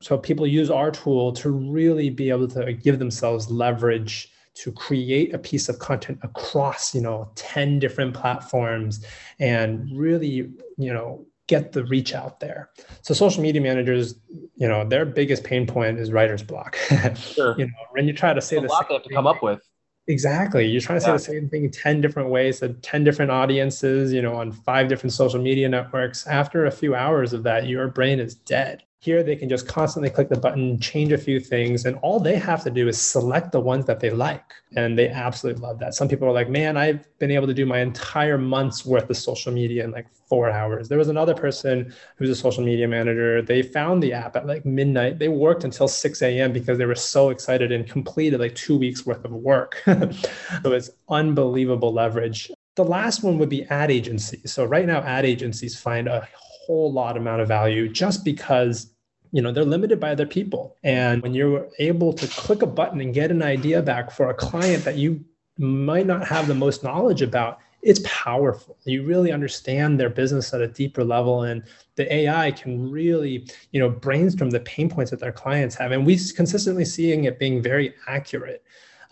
So 0.00 0.16
people 0.16 0.46
use 0.46 0.70
our 0.70 0.90
tool 0.90 1.32
to 1.32 1.50
really 1.50 2.10
be 2.10 2.30
able 2.30 2.48
to 2.48 2.72
give 2.72 2.98
themselves 2.98 3.50
leverage 3.50 4.30
to 4.54 4.72
create 4.72 5.34
a 5.34 5.38
piece 5.38 5.68
of 5.68 5.78
content 5.78 6.18
across 6.22 6.94
you 6.94 7.00
know 7.00 7.30
10 7.36 7.78
different 7.78 8.14
platforms 8.14 9.04
and 9.38 9.88
really 9.96 10.50
you 10.76 10.92
know 10.92 11.24
get 11.50 11.72
the 11.72 11.84
reach 11.84 12.14
out 12.14 12.38
there. 12.38 12.70
So 13.02 13.12
social 13.12 13.42
media 13.42 13.60
managers, 13.60 14.14
you 14.54 14.68
know, 14.68 14.84
their 14.84 15.04
biggest 15.04 15.42
pain 15.42 15.66
point 15.66 15.98
is 15.98 16.12
writer's 16.12 16.44
block. 16.44 16.76
sure. 17.16 17.58
You 17.58 17.66
know, 17.66 17.72
when 17.90 18.06
you 18.06 18.12
try 18.12 18.32
to 18.32 18.40
say 18.40 18.60
the 18.60 18.68
lot 18.68 18.88
they 18.88 18.94
have 18.94 19.02
to 19.02 19.12
come 19.12 19.26
up 19.26 19.42
with. 19.42 19.60
Exactly. 20.06 20.64
You're 20.66 20.80
trying 20.80 21.00
to 21.00 21.06
yeah. 21.06 21.16
say 21.16 21.34
the 21.34 21.40
same 21.40 21.48
thing 21.50 21.70
10 21.70 22.00
different 22.00 22.30
ways 22.30 22.60
to 22.60 22.70
10 22.70 23.02
different 23.02 23.32
audiences, 23.32 24.12
you 24.12 24.22
know, 24.22 24.36
on 24.36 24.52
five 24.52 24.88
different 24.88 25.12
social 25.12 25.42
media 25.42 25.68
networks. 25.68 26.24
After 26.28 26.66
a 26.66 26.70
few 26.70 26.94
hours 26.94 27.32
of 27.32 27.42
that, 27.42 27.66
your 27.66 27.88
brain 27.88 28.20
is 28.20 28.36
dead. 28.36 28.84
Here, 29.02 29.22
they 29.22 29.34
can 29.34 29.48
just 29.48 29.66
constantly 29.66 30.10
click 30.10 30.28
the 30.28 30.38
button, 30.38 30.78
change 30.78 31.10
a 31.10 31.16
few 31.16 31.40
things, 31.40 31.86
and 31.86 31.96
all 32.02 32.20
they 32.20 32.36
have 32.36 32.62
to 32.64 32.70
do 32.70 32.86
is 32.86 33.00
select 33.00 33.50
the 33.50 33.58
ones 33.58 33.86
that 33.86 33.98
they 33.98 34.10
like. 34.10 34.52
And 34.76 34.98
they 34.98 35.08
absolutely 35.08 35.62
love 35.62 35.78
that. 35.78 35.94
Some 35.94 36.06
people 36.06 36.28
are 36.28 36.32
like, 36.32 36.50
man, 36.50 36.76
I've 36.76 37.08
been 37.18 37.30
able 37.30 37.46
to 37.46 37.54
do 37.54 37.64
my 37.64 37.78
entire 37.78 38.36
month's 38.36 38.84
worth 38.84 39.08
of 39.08 39.16
social 39.16 39.52
media 39.52 39.84
in 39.84 39.90
like 39.90 40.06
four 40.28 40.50
hours. 40.50 40.86
There 40.90 40.98
was 40.98 41.08
another 41.08 41.32
person 41.32 41.94
who's 42.16 42.28
a 42.28 42.36
social 42.36 42.62
media 42.62 42.86
manager. 42.86 43.40
They 43.40 43.62
found 43.62 44.02
the 44.02 44.12
app 44.12 44.36
at 44.36 44.46
like 44.46 44.66
midnight. 44.66 45.18
They 45.18 45.28
worked 45.28 45.64
until 45.64 45.88
6 45.88 46.20
a.m. 46.20 46.52
because 46.52 46.76
they 46.76 46.84
were 46.84 46.94
so 46.94 47.30
excited 47.30 47.72
and 47.72 47.88
completed 47.88 48.38
like 48.38 48.54
two 48.54 48.76
weeks 48.76 49.06
worth 49.06 49.24
of 49.24 49.32
work. 49.32 49.80
so 49.86 50.72
it's 50.72 50.90
unbelievable 51.08 51.94
leverage. 51.94 52.50
The 52.76 52.84
last 52.84 53.22
one 53.22 53.38
would 53.38 53.48
be 53.48 53.64
ad 53.64 53.90
agencies. 53.90 54.52
So 54.52 54.66
right 54.66 54.86
now, 54.86 55.00
ad 55.00 55.24
agencies 55.24 55.80
find 55.80 56.06
a 56.06 56.28
whole 56.66 56.92
lot 56.92 57.16
amount 57.16 57.40
of 57.40 57.48
value 57.48 57.88
just 57.88 58.24
because 58.24 58.92
you 59.32 59.40
know 59.40 59.52
they're 59.52 59.64
limited 59.64 60.00
by 60.00 60.10
other 60.10 60.26
people. 60.26 60.76
And 60.82 61.22
when 61.22 61.34
you're 61.34 61.68
able 61.78 62.12
to 62.14 62.26
click 62.26 62.62
a 62.62 62.66
button 62.66 63.00
and 63.00 63.14
get 63.14 63.30
an 63.30 63.42
idea 63.42 63.82
back 63.82 64.10
for 64.10 64.30
a 64.30 64.34
client 64.34 64.84
that 64.84 64.96
you 64.96 65.24
might 65.58 66.06
not 66.06 66.26
have 66.26 66.46
the 66.46 66.54
most 66.54 66.82
knowledge 66.82 67.22
about 67.22 67.60
it's 67.82 68.00
powerful. 68.04 68.76
You 68.84 69.04
really 69.04 69.32
understand 69.32 69.98
their 69.98 70.10
business 70.10 70.52
at 70.52 70.60
a 70.60 70.68
deeper 70.68 71.02
level 71.02 71.44
and 71.44 71.62
the 71.94 72.12
ai 72.12 72.50
can 72.50 72.90
really 72.90 73.48
you 73.72 73.80
know 73.80 73.88
brainstorm 73.88 74.50
the 74.50 74.60
pain 74.60 74.90
points 74.90 75.10
that 75.10 75.20
their 75.20 75.32
clients 75.32 75.74
have. 75.76 75.92
And 75.92 76.04
we 76.04 76.18
consistently 76.36 76.84
seeing 76.84 77.24
it 77.24 77.38
being 77.38 77.62
very 77.62 77.94
accurate 78.06 78.62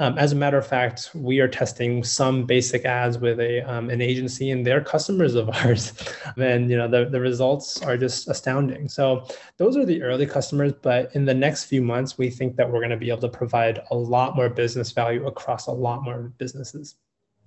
um, 0.01 0.17
as 0.17 0.31
a 0.31 0.37
matter 0.37 0.57
of 0.57 0.67
fact, 0.67 1.11
we 1.13 1.41
are 1.41 1.49
testing 1.49 2.05
some 2.05 2.45
basic 2.45 2.85
ads 2.85 3.19
with 3.19 3.41
a 3.41 3.63
um, 3.63 3.91
an 3.91 4.01
agency, 4.01 4.53
and 4.53 4.65
they're 4.65 4.81
customers 4.81 5.35
of 5.35 5.49
ours. 5.65 5.93
and 6.37 6.71
you 6.71 6.77
know 6.77 6.87
the, 6.87 7.07
the 7.07 7.21
results 7.21 7.83
are 7.83 7.97
just 7.97 8.29
astounding. 8.29 8.89
So 8.89 9.27
those 9.57 9.77
are 9.77 9.85
the 9.85 10.03
early 10.03 10.27
customers, 10.27 10.73
but 10.83 11.15
in 11.17 11.25
the 11.25 11.35
next 11.35 11.65
few 11.65 11.83
months, 11.83 12.17
we 12.17 12.31
think 12.31 12.55
that 12.57 12.71
we're 12.71 12.79
going 12.79 12.91
to 12.91 12.97
be 12.97 13.11
able 13.11 13.23
to 13.23 13.29
provide 13.29 13.81
a 13.91 13.97
lot 13.97 14.37
more 14.37 14.49
business 14.49 14.93
value 14.93 15.27
across 15.27 15.67
a 15.67 15.73
lot 15.73 16.05
more 16.05 16.33
businesses. 16.39 16.95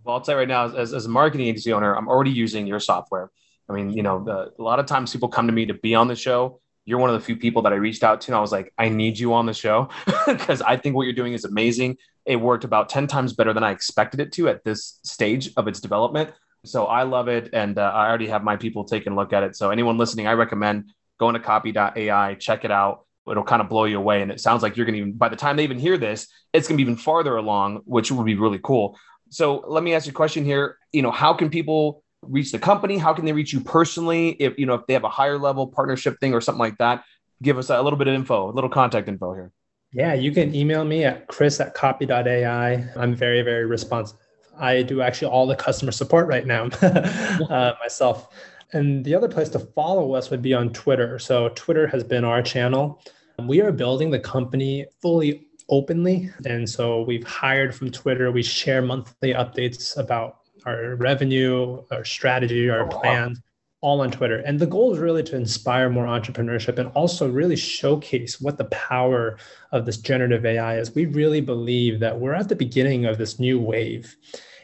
Well, 0.04 0.16
I'll 0.16 0.22
tell 0.22 0.36
you 0.36 0.40
right 0.40 0.48
now, 0.48 0.76
as, 0.76 0.94
as 0.94 1.06
a 1.06 1.10
marketing 1.10 1.48
agency 1.48 1.72
owner, 1.72 1.96
I'm 1.96 2.10
already 2.10 2.32
using 2.32 2.68
your 2.68 2.80
software. 2.80 3.32
I 3.70 3.74
mean, 3.74 3.92
you 3.92 4.04
know, 4.04 4.24
the, 4.24 4.52
a 4.58 4.62
lot 4.62 4.80
of 4.80 4.88
times 4.88 5.14
people 5.14 5.30
come 5.30 5.48
to 5.48 5.54
me 5.54 5.68
to 5.68 5.76
be 5.76 5.96
on 5.96 6.08
the 6.10 6.16
show. 6.16 6.60
You're 6.84 6.98
one 6.98 7.12
of 7.12 7.14
the 7.14 7.26
few 7.26 7.38
people 7.38 7.62
that 7.62 7.72
I 7.72 7.76
reached 7.76 8.04
out 8.04 8.20
to, 8.22 8.32
and 8.32 8.36
I 8.36 8.42
was 8.42 8.52
like, 8.52 8.74
I 8.78 8.90
need 8.90 9.18
you 9.18 9.34
on 9.36 9.46
the 9.46 9.54
show 9.54 9.90
because 10.28 10.62
I 10.64 10.76
think 10.76 10.96
what 10.96 11.04
you're 11.04 11.14
doing 11.14 11.34
is 11.34 11.46
amazing 11.46 11.98
it 12.26 12.36
worked 12.36 12.64
about 12.64 12.90
10 12.90 13.08
times 13.08 13.34
better 13.34 13.54
than 13.54 13.64
I 13.64 13.72
expected 13.72 14.20
it 14.20 14.32
to 14.34 14.50
at 14.50 14.64
this 14.64 15.00
stage 15.04 15.52
of 15.58 15.68
its 15.68 15.80
development. 15.80 16.32
So 16.66 16.86
I 16.86 17.04
love 17.04 17.28
it. 17.28 17.50
And 17.54 17.78
uh, 17.78 17.92
I 17.94 18.08
already 18.08 18.28
have 18.28 18.44
my 18.44 18.56
people 18.56 18.84
taking 18.84 19.14
a 19.14 19.16
look 19.16 19.34
at 19.34 19.44
it. 19.44 19.56
So 19.56 19.72
anyone 19.72 19.98
listening, 19.98 20.28
I 20.28 20.34
recommend 20.34 20.92
going 21.20 21.34
to 21.34 21.40
copy.ai, 21.40 22.36
check 22.36 22.66
it 22.66 22.72
out. 22.72 23.06
It'll 23.30 23.44
kind 23.44 23.62
of 23.62 23.70
blow 23.70 23.86
you 23.86 23.98
away. 23.98 24.22
And 24.22 24.32
it 24.32 24.40
sounds 24.40 24.64
like 24.64 24.78
you're 24.78 24.86
going 24.86 24.96
to 24.96 25.00
even, 25.00 25.14
by 25.14 25.30
the 25.30 25.36
time 25.36 25.56
they 25.56 25.64
even 25.64 25.80
hear 25.80 25.98
this, 25.98 26.28
it's 26.54 26.68
going 26.68 26.78
to 26.78 26.84
be 26.84 26.90
even 26.90 26.98
farther 26.98 27.38
along, 27.38 27.82
which 27.86 28.12
would 28.12 28.26
be 28.26 28.36
really 28.36 28.60
cool. 28.62 28.98
So 29.30 29.64
let 29.68 29.84
me 29.84 29.94
ask 29.94 30.06
you 30.06 30.12
a 30.12 30.14
question 30.14 30.44
here. 30.44 30.78
You 30.92 31.02
know, 31.02 31.12
how 31.12 31.34
can 31.34 31.50
people 31.50 32.04
reach 32.22 32.52
the 32.52 32.60
company? 32.60 32.98
How 32.98 33.14
can 33.14 33.26
they 33.26 33.34
reach 33.34 33.54
you 33.54 33.62
personally? 33.62 34.30
If, 34.30 34.58
you 34.58 34.66
know, 34.66 34.74
if 34.76 34.86
they 34.88 34.94
have 34.94 35.04
a 35.04 35.10
higher 35.10 35.38
level 35.38 35.68
partnership 35.68 36.20
thing 36.20 36.34
or 36.34 36.42
something 36.42 36.60
like 36.60 36.78
that, 36.80 37.04
give 37.42 37.58
us 37.58 37.70
a 37.70 37.82
little 37.82 37.98
bit 37.98 38.08
of 38.08 38.14
info, 38.14 38.50
a 38.50 38.54
little 38.54 38.70
contact 38.70 39.08
info 39.08 39.34
here. 39.34 39.52
Yeah, 39.94 40.14
you 40.14 40.32
can 40.32 40.56
email 40.56 40.86
me 40.86 41.04
at 41.04 41.28
chris 41.28 41.60
at 41.60 41.74
copy.ai. 41.74 42.86
I'm 42.96 43.14
very, 43.14 43.42
very 43.42 43.66
responsive. 43.66 44.18
I 44.58 44.84
do 44.84 45.02
actually 45.02 45.30
all 45.30 45.48
the 45.48 45.56
customer 45.56 45.92
support 45.92 46.28
right 46.28 46.46
now 46.46 46.66
uh, 46.82 47.74
myself. 47.80 48.34
And 48.74 49.04
the 49.04 49.14
other 49.16 49.28
place 49.28 49.50
to 49.50 49.60
follow 49.60 50.14
us 50.14 50.30
would 50.30 50.42
be 50.42 50.54
on 50.54 50.72
Twitter. 50.72 51.20
So, 51.20 51.50
Twitter 51.50 51.88
has 51.88 52.04
been 52.04 52.24
our 52.24 52.42
channel. 52.42 53.02
We 53.40 53.60
are 53.62 53.72
building 53.72 54.12
the 54.12 54.20
company 54.20 54.86
fully 55.02 55.48
openly. 55.68 56.30
And 56.46 56.70
so, 56.70 57.02
we've 57.02 57.28
hired 57.28 57.76
from 57.76 57.92
Twitter. 57.92 58.32
We 58.32 58.44
share 58.44 58.82
monthly 58.82 59.34
updates 59.34 59.98
about 59.98 60.38
our 60.66 60.96
revenue, 60.96 61.84
our 61.92 62.06
strategy, 62.06 62.70
our 62.70 62.84
oh, 62.84 62.88
plans. 62.88 63.42
All 63.82 64.02
on 64.02 64.12
Twitter. 64.12 64.38
And 64.40 64.60
the 64.60 64.68
goal 64.68 64.94
is 64.94 65.00
really 65.00 65.24
to 65.24 65.36
inspire 65.36 65.90
more 65.90 66.06
entrepreneurship 66.06 66.78
and 66.78 66.92
also 66.94 67.28
really 67.30 67.56
showcase 67.56 68.40
what 68.40 68.58
the 68.58 68.66
power 68.66 69.38
of 69.72 69.86
this 69.86 69.98
generative 69.98 70.46
AI 70.46 70.78
is. 70.78 70.94
We 70.94 71.08
really 71.08 71.42
believe 71.42 72.00
that 72.00 72.20
we're 72.20 72.34
at 72.34 72.48
the 72.48 72.56
beginning 72.56 73.06
of 73.06 73.18
this 73.18 73.40
new 73.40 73.60
wave. 73.60 74.16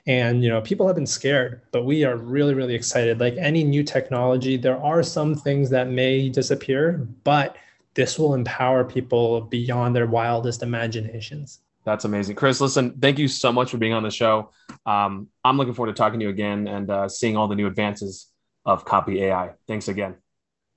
And 0.06 0.44
you 0.44 0.50
know, 0.50 0.62
people 0.62 0.88
have 0.88 0.96
been 0.96 1.06
scared, 1.06 1.62
but 1.72 1.84
we 1.84 2.06
are 2.06 2.16
really, 2.16 2.54
really 2.54 2.76
excited. 2.76 3.20
Like 3.20 3.36
any 3.38 3.64
new 3.64 3.84
technology, 3.84 4.56
there 4.56 4.82
are 4.82 5.04
some 5.04 5.36
things 5.36 5.70
that 5.72 5.90
may 5.90 6.30
disappear, 6.30 7.08
but 7.24 7.58
this 7.94 8.20
will 8.20 8.36
empower 8.36 8.84
people 8.84 9.42
beyond 9.42 9.96
their 9.96 10.06
wildest 10.06 10.62
imaginations. 10.62 11.60
That's 11.84 12.06
amazing. 12.06 12.36
Chris, 12.36 12.62
listen, 12.62 12.98
thank 13.00 13.18
you 13.18 13.28
so 13.28 13.52
much 13.52 13.72
for 13.72 13.78
being 13.78 13.94
on 13.94 14.04
the 14.04 14.12
show. 14.12 14.52
Um, 14.86 15.28
I'm 15.44 15.58
looking 15.58 15.74
forward 15.74 15.96
to 15.96 15.98
talking 15.98 16.20
to 16.20 16.26
you 16.26 16.30
again 16.30 16.68
and 16.68 16.90
uh, 16.90 17.10
seeing 17.10 17.36
all 17.36 17.48
the 17.48 17.56
new 17.56 17.66
advances 17.66 18.28
of 18.68 18.86
Copy 18.86 19.24
AI. 19.24 19.52
Thanks 19.68 19.88
again. 19.88 20.16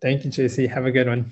Thank 0.01 0.25
you, 0.25 0.31
JC. 0.31 0.71
Have 0.71 0.87
a 0.87 0.91
good 0.91 1.09
one. 1.09 1.31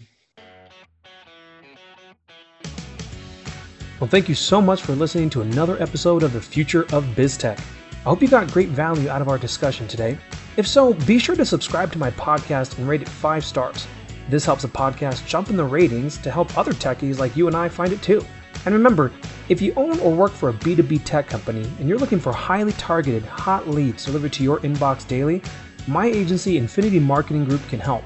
Well, 4.01 4.11
thank 4.11 4.29
you 4.29 4.35
so 4.35 4.61
much 4.61 4.83
for 4.83 4.93
listening 4.93 5.31
to 5.31 5.41
another 5.41 5.81
episode 5.83 6.23
of 6.23 6.33
the 6.33 6.41
Future 6.41 6.83
of 6.93 7.05
BizTech. 7.17 7.59
I 7.59 8.09
hope 8.09 8.23
you 8.23 8.29
got 8.29 8.53
great 8.53 8.69
value 8.69 9.09
out 9.09 9.23
of 9.23 9.29
our 9.29 9.39
discussion 9.39 9.89
today. 9.89 10.19
If 10.57 10.67
so, 10.67 10.95
be 10.95 11.19
sure 11.19 11.35
to 11.35 11.45
subscribe 11.45 11.91
to 11.93 11.99
my 11.99 12.11
podcast 12.13 12.79
and 12.79 12.89
rate 12.89 13.03
it 13.03 13.09
five 13.09 13.45
stars. 13.45 13.87
This 14.29 14.45
helps 14.45 14.63
the 14.63 14.69
podcast 14.69 15.27
jump 15.27 15.51
in 15.51 15.57
the 15.57 15.65
ratings 15.65 16.19
to 16.19 16.31
help 16.31 16.57
other 16.57 16.73
techies 16.73 17.19
like 17.19 17.37
you 17.37 17.47
and 17.47 17.57
I 17.57 17.69
find 17.69 17.93
it 17.93 18.03
too. 18.03 18.25
And 18.67 18.75
remember, 18.75 19.11
if 19.49 19.63
you 19.63 19.73
own 19.77 19.99
or 20.01 20.13
work 20.13 20.33
for 20.33 20.51
a 20.51 20.53
B2B 20.53 21.05
tech 21.05 21.27
company 21.27 21.63
and 21.79 21.89
you're 21.89 21.99
looking 21.99 22.21
for 22.21 22.33
highly 22.33 22.73
targeted, 22.73 23.25
hot 23.25 23.69
leads 23.69 24.05
delivered 24.05 24.33
to 24.35 24.43
your 24.43 24.59
inbox 24.61 25.07
daily, 25.07 25.43
my 25.89 26.07
agency, 26.07 26.59
Infinity 26.59 27.01
Marketing 27.01 27.45
Group, 27.45 27.67
can 27.69 27.81
help. 27.81 28.05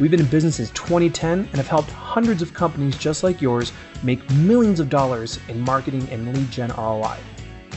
We've 0.00 0.10
been 0.10 0.20
in 0.20 0.26
business 0.26 0.56
since 0.56 0.70
2010 0.70 1.38
and 1.38 1.54
have 1.54 1.68
helped 1.68 1.90
hundreds 1.90 2.42
of 2.42 2.52
companies 2.52 2.98
just 2.98 3.22
like 3.22 3.40
yours 3.40 3.72
make 4.02 4.28
millions 4.32 4.80
of 4.80 4.88
dollars 4.88 5.38
in 5.48 5.60
marketing 5.60 6.08
and 6.10 6.34
lead 6.34 6.50
gen 6.50 6.72
ROI. 6.76 7.16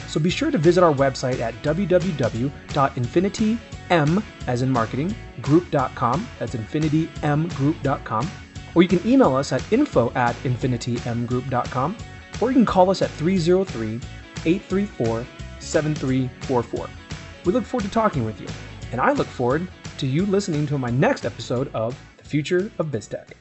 So 0.08 0.20
be 0.20 0.32
sure 0.32 0.50
to 0.50 0.58
visit 0.58 0.84
our 0.84 0.94
website 0.94 1.42
at 1.42 1.54
www.infinitym, 1.62 4.24
as 4.48 4.62
in 4.62 4.72
marketing, 4.72 5.16
group.com. 5.42 6.28
That's 6.40 6.56
infinitymgroup.com. 6.56 8.32
Or 8.74 8.82
you 8.82 8.90
can 8.90 9.08
email 9.08 9.36
us 9.36 9.54
at 9.54 9.72
info 9.72 10.12
at 10.16 10.36
infinitymgroup.com. 10.38 11.98
Or 12.42 12.50
you 12.50 12.56
can 12.56 12.66
call 12.66 12.90
us 12.90 13.04
at 13.04 13.12
303 13.12 14.02
834 14.46 15.26
7344. 15.60 16.90
We 17.46 17.54
look 17.54 17.64
forward 17.64 17.86
to 17.86 17.92
talking 17.92 18.26
with 18.26 18.42
you 18.42 18.48
and 18.92 19.02
I 19.02 19.12
look 19.12 19.28
forward 19.28 19.68
to 19.98 20.08
you 20.08 20.26
listening 20.26 20.68
to 20.68 20.78
my 20.78 20.90
next 20.90 21.26
episode 21.26 21.74
of 21.74 21.98
The 22.18 22.24
Future 22.24 22.72
of 22.80 22.88
BizTech. 22.88 23.34